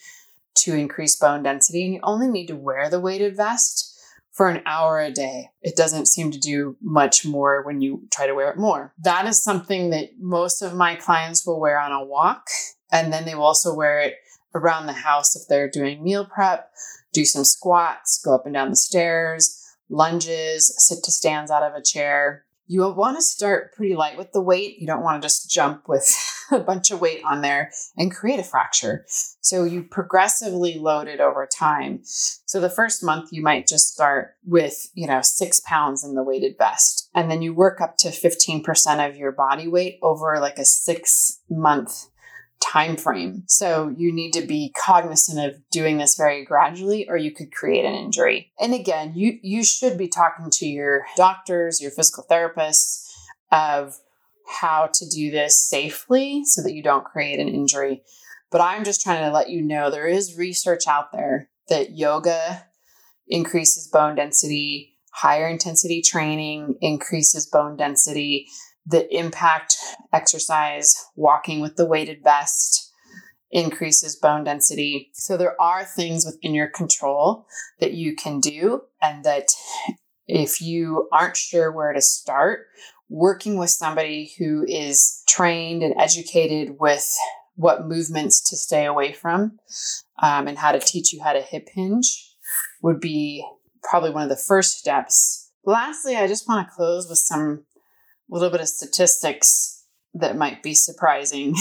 to 0.55 0.73
increase 0.73 1.15
bone 1.15 1.43
density 1.43 1.85
and 1.85 1.93
you 1.93 1.99
only 2.03 2.27
need 2.27 2.47
to 2.47 2.55
wear 2.55 2.89
the 2.89 2.99
weighted 2.99 3.37
vest 3.37 3.96
for 4.37 4.47
an 4.49 4.61
hour 4.67 4.99
a 4.99 5.11
day. 5.11 5.49
It 5.63 5.75
doesn't 5.75 6.07
seem 6.07 6.29
to 6.29 6.39
do 6.39 6.77
much 6.79 7.25
more 7.25 7.63
when 7.65 7.81
you 7.81 8.07
try 8.13 8.27
to 8.27 8.35
wear 8.35 8.51
it 8.51 8.57
more. 8.57 8.93
That 8.99 9.25
is 9.25 9.43
something 9.43 9.89
that 9.89 10.11
most 10.19 10.61
of 10.61 10.75
my 10.75 10.95
clients 10.95 11.45
will 11.45 11.59
wear 11.59 11.79
on 11.79 11.91
a 11.91 12.05
walk, 12.05 12.47
and 12.91 13.11
then 13.11 13.25
they 13.25 13.33
will 13.33 13.43
also 13.43 13.73
wear 13.73 13.99
it 13.99 14.13
around 14.53 14.85
the 14.85 14.93
house 14.93 15.35
if 15.35 15.47
they're 15.49 15.69
doing 15.69 16.03
meal 16.03 16.23
prep, 16.23 16.71
do 17.13 17.25
some 17.25 17.43
squats, 17.43 18.21
go 18.23 18.35
up 18.35 18.45
and 18.45 18.53
down 18.53 18.69
the 18.69 18.75
stairs, 18.75 19.59
lunges, 19.89 20.71
sit 20.77 21.03
to 21.03 21.11
stands 21.11 21.49
out 21.49 21.63
of 21.63 21.73
a 21.73 21.81
chair 21.81 22.45
you 22.67 22.85
want 22.91 23.17
to 23.17 23.21
start 23.21 23.73
pretty 23.73 23.95
light 23.95 24.17
with 24.17 24.33
the 24.33 24.41
weight. 24.41 24.77
You 24.77 24.87
don't 24.87 25.01
want 25.01 25.21
to 25.21 25.25
just 25.25 25.49
jump 25.49 25.87
with 25.87 26.05
a 26.51 26.59
bunch 26.59 26.91
of 26.91 27.01
weight 27.01 27.21
on 27.25 27.41
there 27.41 27.71
and 27.97 28.13
create 28.13 28.39
a 28.39 28.43
fracture. 28.43 29.05
So 29.41 29.63
you 29.63 29.83
progressively 29.83 30.77
load 30.77 31.07
it 31.07 31.19
over 31.19 31.47
time. 31.47 31.99
So 32.03 32.59
the 32.59 32.69
first 32.69 33.03
month 33.03 33.29
you 33.31 33.41
might 33.41 33.67
just 33.67 33.93
start 33.93 34.35
with, 34.45 34.89
you 34.93 35.07
know, 35.07 35.21
six 35.21 35.59
pounds 35.61 36.03
in 36.03 36.15
the 36.15 36.23
weighted 36.23 36.55
vest. 36.57 37.09
And 37.13 37.29
then 37.29 37.41
you 37.41 37.53
work 37.53 37.81
up 37.81 37.97
to 37.97 38.09
15% 38.09 39.09
of 39.09 39.17
your 39.17 39.31
body 39.31 39.67
weight 39.67 39.99
over 40.01 40.39
like 40.39 40.57
a 40.57 40.65
six 40.65 41.39
month 41.49 42.07
time 42.59 42.97
frame. 42.97 43.43
So 43.47 43.93
you 43.95 44.11
need 44.11 44.31
to 44.33 44.41
be 44.41 44.73
cognizant 44.83 45.39
of 45.39 45.61
doing 45.69 45.97
this 45.97 46.15
very 46.15 46.43
gradually 46.43 47.07
or 47.07 47.15
you 47.15 47.31
could 47.31 47.51
create 47.51 47.85
an 47.85 47.93
injury. 47.93 48.51
And 48.59 48.73
again, 48.73 49.13
you 49.15 49.39
you 49.41 49.63
should 49.63 49.97
be 49.97 50.07
talking 50.07 50.49
to 50.51 50.65
your 50.65 51.05
doctors, 51.15 51.79
your 51.81 51.91
physical 51.91 52.25
therapists 52.29 53.05
of 53.51 53.99
how 54.47 54.89
to 54.93 55.05
do 55.07 55.31
this 55.31 55.67
safely 55.67 56.43
so 56.45 56.61
that 56.63 56.73
you 56.73 56.81
don't 56.81 57.05
create 57.05 57.39
an 57.39 57.49
injury. 57.49 58.01
But 58.49 58.61
I'm 58.61 58.83
just 58.83 59.01
trying 59.01 59.23
to 59.23 59.31
let 59.31 59.49
you 59.49 59.61
know 59.61 59.89
there 59.89 60.07
is 60.07 60.37
research 60.37 60.87
out 60.87 61.11
there 61.11 61.49
that 61.69 61.97
yoga 61.97 62.65
increases 63.27 63.89
bone 63.91 64.15
density, 64.15 64.97
higher 65.11 65.47
intensity 65.47 66.01
training 66.01 66.75
increases 66.81 67.45
bone 67.45 67.75
density 67.75 68.47
the 68.87 69.13
impact 69.15 69.75
exercise, 70.13 70.95
walking 71.15 71.59
with 71.59 71.75
the 71.75 71.85
weighted 71.85 72.23
vest 72.23 72.93
increases 73.51 74.15
bone 74.15 74.43
density. 74.43 75.09
So 75.13 75.35
there 75.35 75.59
are 75.61 75.83
things 75.83 76.25
within 76.25 76.53
your 76.53 76.69
control 76.69 77.45
that 77.79 77.93
you 77.93 78.15
can 78.15 78.39
do, 78.39 78.83
and 79.01 79.23
that 79.25 79.49
if 80.25 80.61
you 80.61 81.07
aren't 81.11 81.37
sure 81.37 81.71
where 81.71 81.93
to 81.93 82.01
start, 82.01 82.67
working 83.09 83.57
with 83.57 83.69
somebody 83.69 84.33
who 84.37 84.65
is 84.67 85.23
trained 85.27 85.83
and 85.83 85.93
educated 85.99 86.75
with 86.79 87.07
what 87.55 87.87
movements 87.87 88.41
to 88.49 88.55
stay 88.55 88.85
away 88.85 89.13
from 89.13 89.57
um, 90.21 90.47
and 90.47 90.57
how 90.57 90.71
to 90.71 90.79
teach 90.79 91.11
you 91.11 91.21
how 91.23 91.33
to 91.33 91.41
hip 91.41 91.67
hinge 91.73 92.35
would 92.81 92.99
be 92.99 93.45
probably 93.83 94.11
one 94.11 94.23
of 94.23 94.29
the 94.29 94.35
first 94.47 94.77
steps. 94.77 95.51
Lastly, 95.65 96.15
I 96.15 96.27
just 96.27 96.47
want 96.47 96.67
to 96.67 96.73
close 96.73 97.09
with 97.09 97.19
some 97.19 97.65
little 98.29 98.49
bit 98.49 98.61
of 98.61 98.69
statistics 98.69 99.85
that 100.13 100.37
might 100.37 100.61
be 100.63 100.73
surprising. 100.73 101.55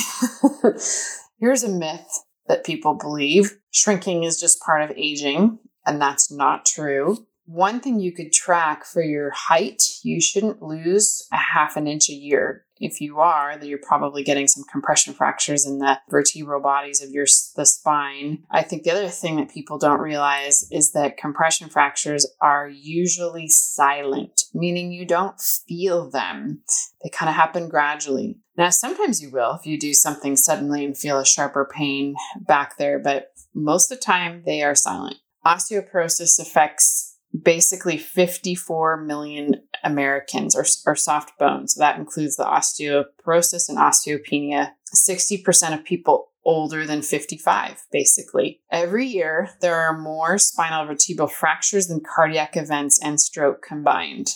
Here's 1.39 1.63
a 1.63 1.69
myth 1.69 2.07
that 2.49 2.65
people 2.65 2.95
believe 2.95 3.59
shrinking 3.71 4.25
is 4.25 4.41
just 4.41 4.61
part 4.61 4.83
of 4.83 4.97
aging, 4.97 5.59
and 5.87 6.01
that's 6.01 6.31
not 6.31 6.65
true. 6.65 7.27
One 7.47 7.79
thing 7.79 8.01
you 8.01 8.13
could 8.13 8.33
track 8.33 8.85
for 8.85 9.03
your 9.03 9.31
height, 9.31 10.01
you 10.03 10.21
shouldn't 10.21 10.63
lose 10.63 11.27
a 11.33 11.37
half 11.37 11.77
an 11.77 11.87
inch 11.87 12.09
a 12.09 12.13
year. 12.13 12.65
if 12.79 13.01
you 13.01 13.21
are, 13.21 13.57
then 13.57 13.69
you're 13.69 13.79
probably 13.79 14.23
getting 14.23 14.47
some 14.47 14.65
compression 14.71 15.15
fractures 15.15 15.65
in 15.65 15.79
the 15.79 15.99
vertebral 16.11 16.61
bodies 16.61 17.03
of 17.03 17.11
your 17.11 17.25
the 17.55 17.65
spine. 17.65 18.45
I 18.51 18.63
think 18.63 18.83
the 18.83 18.91
other 18.91 19.09
thing 19.09 19.37
that 19.37 19.51
people 19.51 19.79
don't 19.79 20.01
realize 20.01 20.69
is 20.71 20.93
that 20.93 21.17
compression 21.17 21.71
fractures 21.71 22.27
are 22.41 22.69
usually 22.69 23.49
silent, 23.49 24.43
meaning 24.53 24.93
you 24.93 25.07
don't 25.07 25.41
feel 25.41 26.11
them. 26.11 26.63
They 27.03 27.09
kind 27.09 27.31
of 27.31 27.37
happen 27.37 27.69
gradually. 27.69 28.41
Now, 28.59 28.71
sometimes 28.71 29.23
you 29.23 29.31
will 29.31 29.55
if 29.55 29.67
you 29.67 29.79
do 29.79 29.95
something 29.95 30.37
suddenly 30.37 30.85
and 30.85 30.99
feel 30.99 31.19
a 31.19 31.25
sharper 31.25 31.67
pain 31.73 32.17
back 32.41 32.77
there, 32.77 32.99
but 32.99 33.33
most 33.55 33.91
of 33.91 33.99
the 33.99 34.05
time 34.05 34.43
they 34.45 34.63
are 34.63 34.75
silent. 34.75 35.17
Osteoporosis 35.47 36.41
affects 36.41 37.06
basically 37.43 37.99
54 37.99 39.03
million 39.03 39.63
Americans 39.85 40.55
are, 40.55 40.67
or 40.91 40.95
soft 40.95 41.39
bones. 41.39 41.75
So 41.75 41.81
that 41.81 41.99
includes 41.99 42.37
the 42.37 42.45
osteoporosis 42.45 43.69
and 43.69 43.79
osteopenia. 43.79 44.73
60% 44.95 45.75
of 45.75 45.85
people 45.85 46.33
older 46.45 46.87
than 46.87 47.03
55, 47.03 47.87
basically. 47.91 48.61
Every 48.71 49.05
year, 49.07 49.51
there 49.61 49.75
are 49.75 49.99
more 49.99 50.39
spinal 50.39 50.87
vertebral 50.87 51.29
fractures 51.29 51.89
than 51.89 52.01
cardiac 52.01 52.57
events 52.57 53.01
and 53.03 53.21
stroke 53.21 53.63
combined. 53.63 54.31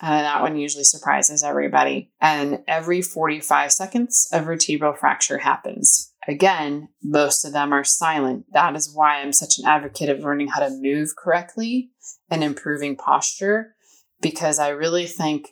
And 0.00 0.26
that 0.26 0.42
one 0.42 0.56
usually 0.56 0.84
surprises 0.84 1.42
everybody. 1.42 2.10
And 2.20 2.60
every 2.68 3.00
45 3.02 3.72
seconds, 3.72 4.28
a 4.32 4.42
vertebral 4.42 4.94
fracture 4.94 5.38
happens. 5.38 6.11
Again, 6.28 6.88
most 7.02 7.44
of 7.44 7.52
them 7.52 7.72
are 7.72 7.84
silent. 7.84 8.46
That 8.52 8.76
is 8.76 8.92
why 8.94 9.20
I'm 9.20 9.32
such 9.32 9.58
an 9.58 9.66
advocate 9.66 10.08
of 10.08 10.20
learning 10.20 10.48
how 10.48 10.60
to 10.60 10.78
move 10.80 11.16
correctly 11.16 11.90
and 12.30 12.44
improving 12.44 12.96
posture, 12.96 13.74
because 14.20 14.58
I 14.58 14.68
really 14.68 15.06
think 15.06 15.48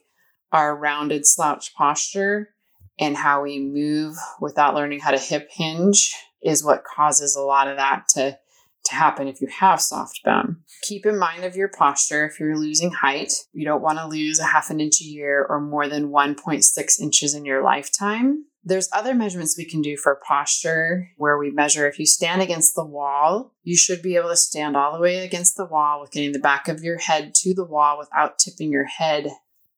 our 0.52 0.76
rounded 0.76 1.26
slouch 1.26 1.74
posture 1.74 2.50
and 2.98 3.16
how 3.16 3.42
we 3.42 3.58
move 3.58 4.16
without 4.40 4.74
learning 4.74 5.00
how 5.00 5.10
to 5.10 5.18
hip 5.18 5.48
hinge 5.50 6.14
is 6.42 6.64
what 6.64 6.84
causes 6.84 7.34
a 7.36 7.42
lot 7.42 7.68
of 7.68 7.76
that 7.76 8.08
to 8.10 8.38
to 8.82 8.94
happen 8.94 9.28
if 9.28 9.40
you 9.40 9.48
have 9.48 9.80
soft 9.80 10.20
bone. 10.24 10.56
Keep 10.82 11.04
in 11.04 11.18
mind 11.18 11.44
of 11.44 11.54
your 11.54 11.68
posture 11.68 12.24
if 12.26 12.40
you're 12.40 12.56
losing 12.56 12.90
height. 12.90 13.32
You 13.52 13.66
don't 13.66 13.82
want 13.82 13.98
to 13.98 14.06
lose 14.06 14.38
a 14.38 14.44
half 14.44 14.70
an 14.70 14.80
inch 14.80 15.00
a 15.02 15.04
year 15.04 15.46
or 15.48 15.60
more 15.60 15.86
than 15.86 16.08
1.6 16.08 17.00
inches 17.00 17.34
in 17.34 17.44
your 17.44 17.62
lifetime. 17.62 18.46
There's 18.62 18.90
other 18.92 19.14
measurements 19.14 19.56
we 19.56 19.64
can 19.64 19.80
do 19.80 19.96
for 19.96 20.20
posture 20.26 21.08
where 21.16 21.38
we 21.38 21.50
measure 21.50 21.88
if 21.88 21.98
you 21.98 22.06
stand 22.06 22.42
against 22.42 22.74
the 22.74 22.84
wall, 22.84 23.54
you 23.62 23.76
should 23.76 24.02
be 24.02 24.16
able 24.16 24.28
to 24.28 24.36
stand 24.36 24.76
all 24.76 24.92
the 24.92 25.00
way 25.00 25.24
against 25.24 25.56
the 25.56 25.64
wall 25.64 26.00
with 26.00 26.10
getting 26.10 26.32
the 26.32 26.38
back 26.38 26.68
of 26.68 26.82
your 26.82 26.98
head 26.98 27.34
to 27.36 27.54
the 27.54 27.64
wall 27.64 27.98
without 27.98 28.38
tipping 28.38 28.70
your 28.70 28.84
head 28.84 29.28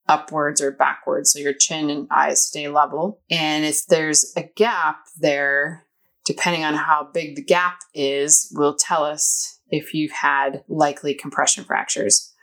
upwards 0.07 0.61
or 0.61 0.71
backwards 0.71 1.31
so 1.31 1.39
your 1.39 1.53
chin 1.53 1.89
and 1.89 2.07
eyes 2.11 2.45
stay 2.45 2.67
level. 2.67 3.21
And 3.29 3.63
if 3.63 3.85
there's 3.87 4.33
a 4.35 4.49
gap 4.55 4.97
there, 5.17 5.85
depending 6.25 6.63
on 6.63 6.73
how 6.73 7.09
big 7.13 7.35
the 7.35 7.43
gap 7.43 7.79
is, 7.93 8.51
will 8.55 8.75
tell 8.75 9.03
us 9.03 9.59
if 9.69 9.93
you've 9.93 10.11
had 10.11 10.63
likely 10.67 11.13
compression 11.13 11.63
fractures. 11.63 12.33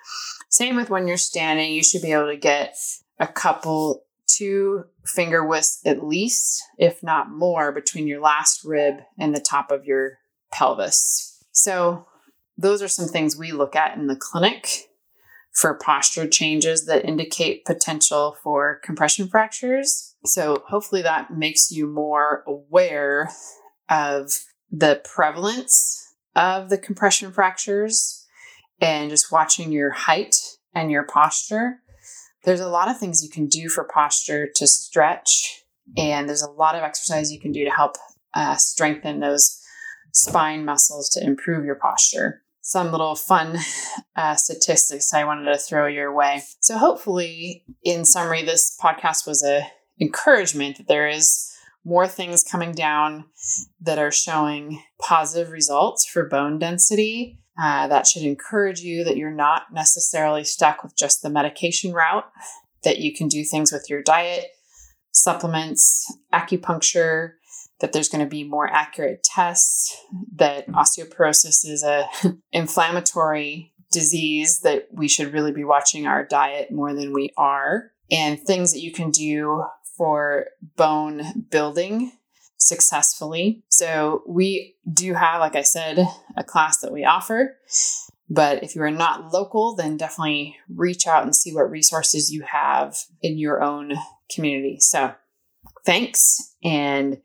Same 0.49 0.77
with 0.77 0.91
when 0.91 1.07
you're 1.07 1.17
standing, 1.17 1.73
you 1.73 1.85
should 1.85 2.03
be 2.03 2.13
able 2.13 2.27
to 2.27 2.37
get 2.37 2.77
a 3.19 3.27
couple, 3.27 4.05
two 4.41 4.85
finger 5.05 5.45
widths 5.45 5.81
at 5.85 6.05
least, 6.05 6.63
if 6.79 7.03
not 7.03 7.31
more, 7.31 7.73
between 7.73 8.07
your 8.07 8.21
last 8.21 8.65
rib 8.65 8.95
and 9.19 9.35
the 9.35 9.41
top 9.41 9.71
of 9.71 9.85
your 9.85 10.19
pelvis. 10.51 11.45
So, 11.53 12.07
those 12.57 12.83
are 12.83 12.89
some 12.89 13.09
things 13.09 13.37
we 13.37 13.53
look 13.53 13.75
at 13.77 13.97
in 13.97 14.07
the 14.07 14.17
clinic 14.17 14.89
for 15.53 15.75
posture 15.75 16.29
changes 16.29 16.87
that 16.87 17.05
indicate 17.05 17.65
potential 17.65 18.37
for 18.43 18.81
compression 18.83 19.29
fractures. 19.29 20.15
So, 20.25 20.63
hopefully, 20.69 21.03
that 21.03 21.37
makes 21.37 21.71
you 21.71 21.87
more 21.87 22.43
aware 22.47 23.31
of 23.89 24.33
the 24.71 25.03
prevalence 25.05 26.15
of 26.35 26.71
the 26.71 26.79
compression 26.79 27.33
fractures 27.33 28.27
and 28.81 29.11
just 29.11 29.33
watching 29.33 29.73
your 29.73 29.91
height 29.91 30.37
and 30.75 30.91
your 30.91 31.03
posture. 31.03 31.81
There's 32.45 32.61
a 32.61 32.69
lot 32.69 32.89
of 32.89 32.99
things 32.99 33.23
you 33.23 33.31
can 33.31 33.47
do 33.47 33.69
for 33.69 33.85
posture 33.85 34.49
to 34.55 34.67
stretch, 34.67 35.65
and 35.97 36.29
there's 36.29 36.43
a 36.43 36.51
lot 36.51 36.75
of 36.75 36.83
exercise 36.83 37.33
you 37.33 37.41
can 37.41 37.53
do 37.53 37.65
to 37.65 37.71
help 37.71 37.97
uh, 38.35 38.57
strengthen 38.57 39.21
those 39.21 39.61
spine 40.13 40.65
muscles 40.65 41.09
to 41.11 41.25
improve 41.25 41.65
your 41.65 41.75
posture. 41.75 42.43
Some 42.63 42.93
little 42.93 43.15
fun 43.15 43.59
uh, 44.17 44.35
statistics 44.37 45.13
I 45.13 45.25
wanted 45.25 45.53
to 45.53 45.59
throw 45.59 45.87
your 45.87 46.15
way. 46.15 46.43
So, 46.61 46.79
hopefully, 46.79 47.65
in 47.83 48.05
summary, 48.05 48.43
this 48.43 48.77
podcast 48.83 49.27
was 49.27 49.43
a 49.43 49.67
encouragement 50.01 50.79
that 50.79 50.89
there 50.89 51.09
is 51.09 51.55
more 51.85 52.07
things 52.07 52.45
coming 52.45 52.73
down 52.73 53.25
that 53.81 53.99
are 53.99 54.13
showing 54.13 54.83
positive 55.01 55.51
results 55.51 56.05
for 56.07 56.27
bone 56.27 56.59
density. 56.59 57.39
Uh, 57.61 57.87
that 57.89 58.07
should 58.07 58.23
encourage 58.23 58.81
you 58.81 59.05
that 59.05 59.17
you're 59.17 59.31
not 59.31 59.65
necessarily 59.73 60.45
stuck 60.45 60.83
with 60.83 60.97
just 60.97 61.21
the 61.21 61.29
medication 61.29 61.93
route, 61.93 62.25
that 62.85 62.99
you 62.99 63.13
can 63.15 63.29
do 63.29 63.45
things 63.45 63.71
with 63.71 63.85
your 63.91 64.03
diet, 64.03 64.47
supplements, 65.13 66.11
acupuncture, 66.33 67.33
that 67.81 67.93
there's 67.93 68.09
going 68.09 68.25
to 68.25 68.31
be 68.31 68.45
more 68.45 68.71
accurate 68.71 69.23
tests, 69.23 69.95
that 70.35 70.67
osteoporosis 70.69 71.67
is 71.67 71.83
a 71.83 72.09
inflammatory 72.53 73.75
disease 73.93 74.61
that 74.61 74.89
we 74.93 75.09
should 75.09 75.33
really 75.33 75.53
be 75.53 75.65
watching 75.65 76.07
our 76.07 76.25
diet 76.25 76.71
more 76.71 76.95
than 76.95 77.13
we 77.13 77.31
are 77.37 77.91
and 78.11 78.41
things 78.41 78.73
that 78.73 78.81
you 78.81 78.93
can 78.93 79.11
do 79.11 79.65
for 79.97 80.47
bone 80.77 81.45
building 81.51 82.13
successfully. 82.61 83.65
So 83.69 84.23
we 84.27 84.77
do 84.93 85.15
have, 85.15 85.41
like 85.41 85.57
I 85.57 85.63
said, 85.63 86.07
a 86.37 86.45
class 86.45 86.79
that 86.81 86.93
we 86.93 87.05
offer. 87.05 87.57
But 88.29 88.63
if 88.63 88.77
you 88.77 88.83
are 88.83 88.91
not 88.91 89.33
local, 89.33 89.75
then 89.75 89.97
definitely 89.97 90.57
reach 90.69 91.07
out 91.07 91.25
and 91.25 91.35
see 91.35 91.53
what 91.53 91.71
resources 91.71 92.31
you 92.31 92.43
have 92.43 92.97
in 93.23 93.39
your 93.39 93.63
own 93.63 93.95
community. 94.33 94.77
So 94.79 95.15
thanks 95.85 96.55
and 96.63 97.21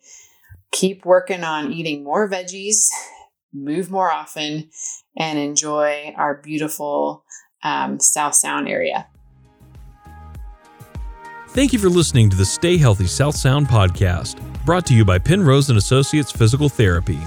keep 0.72 1.06
working 1.06 1.44
on 1.44 1.72
eating 1.72 2.04
more 2.04 2.28
veggies, 2.28 2.88
move 3.54 3.92
more 3.92 4.12
often, 4.12 4.70
and 5.18 5.38
enjoy 5.38 6.14
our 6.18 6.42
beautiful 6.42 7.24
um, 7.64 8.00
South 8.00 8.36
Sound 8.36 8.68
area. 8.68 9.08
Thank 11.50 11.72
you 11.72 11.80
for 11.80 11.90
listening 11.90 12.30
to 12.32 12.36
the 12.36 12.46
Stay 12.46 12.78
Healthy 12.78 13.08
South 13.08 13.36
Sound 13.36 13.68
podcast, 13.68 14.40
brought 14.66 14.86
to 14.88 14.96
you 14.96 15.06
by 15.06 15.20
Penrose 15.20 15.70
and 15.70 15.78
Associates 15.78 16.32
Physical 16.32 16.70
Therapy. 16.70 17.20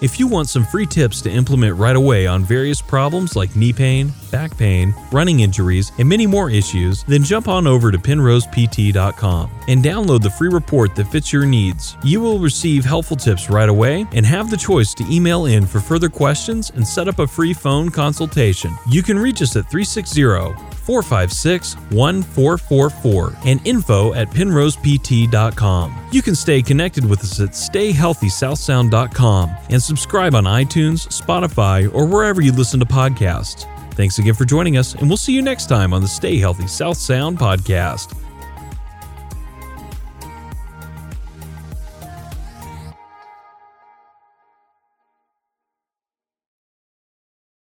If 0.00 0.18
you 0.18 0.26
want 0.26 0.48
some 0.48 0.64
free 0.64 0.84
tips 0.84 1.20
to 1.22 1.30
implement 1.30 1.76
right 1.76 1.94
away 1.94 2.26
on 2.26 2.42
various 2.42 2.82
problems 2.82 3.36
like 3.36 3.54
knee 3.54 3.72
pain, 3.72 4.12
back 4.32 4.56
pain, 4.58 4.92
running 5.12 5.40
injuries, 5.40 5.92
and 5.98 6.08
many 6.08 6.26
more 6.26 6.50
issues, 6.50 7.04
then 7.04 7.22
jump 7.22 7.46
on 7.46 7.68
over 7.68 7.92
to 7.92 7.98
penrosept.com 7.98 9.50
and 9.68 9.84
download 9.84 10.22
the 10.22 10.30
free 10.30 10.48
report 10.48 10.96
that 10.96 11.06
fits 11.06 11.32
your 11.32 11.46
needs. 11.46 11.96
You 12.02 12.20
will 12.20 12.40
receive 12.40 12.84
helpful 12.84 13.16
tips 13.16 13.48
right 13.48 13.68
away 13.68 14.04
and 14.10 14.26
have 14.26 14.50
the 14.50 14.56
choice 14.56 14.92
to 14.94 15.08
email 15.08 15.46
in 15.46 15.66
for 15.66 15.78
further 15.78 16.08
questions 16.08 16.70
and 16.70 16.84
set 16.86 17.06
up 17.06 17.20
a 17.20 17.26
free 17.28 17.54
phone 17.54 17.88
consultation. 17.88 18.76
You 18.88 19.04
can 19.04 19.16
reach 19.16 19.40
us 19.40 19.54
at 19.54 19.70
360 19.70 20.24
456 20.82 21.74
1444 21.90 23.36
and 23.46 23.66
info 23.66 24.14
at 24.14 24.28
penrosept.com. 24.28 26.08
You 26.12 26.22
can 26.22 26.34
stay 26.34 26.62
connected 26.62 27.04
with 27.04 27.20
us 27.20 27.40
at 27.40 27.50
stayhealthysouthsound.com 27.50 29.50
and 29.70 29.82
subscribe 29.82 30.34
on 30.34 30.44
iTunes, 30.44 31.06
Spotify, 31.08 31.92
or 31.94 32.06
wherever 32.06 32.40
you 32.40 32.52
listen 32.52 32.80
to 32.80 32.86
podcasts. 32.86 33.68
Thanks 33.94 34.18
again 34.18 34.34
for 34.34 34.44
joining 34.44 34.78
us, 34.78 34.94
and 34.94 35.08
we'll 35.08 35.18
see 35.18 35.34
you 35.34 35.42
next 35.42 35.66
time 35.66 35.92
on 35.92 36.00
the 36.00 36.08
Stay 36.08 36.38
Healthy 36.38 36.66
South 36.66 36.96
Sound 36.96 37.38
podcast. 37.38 38.21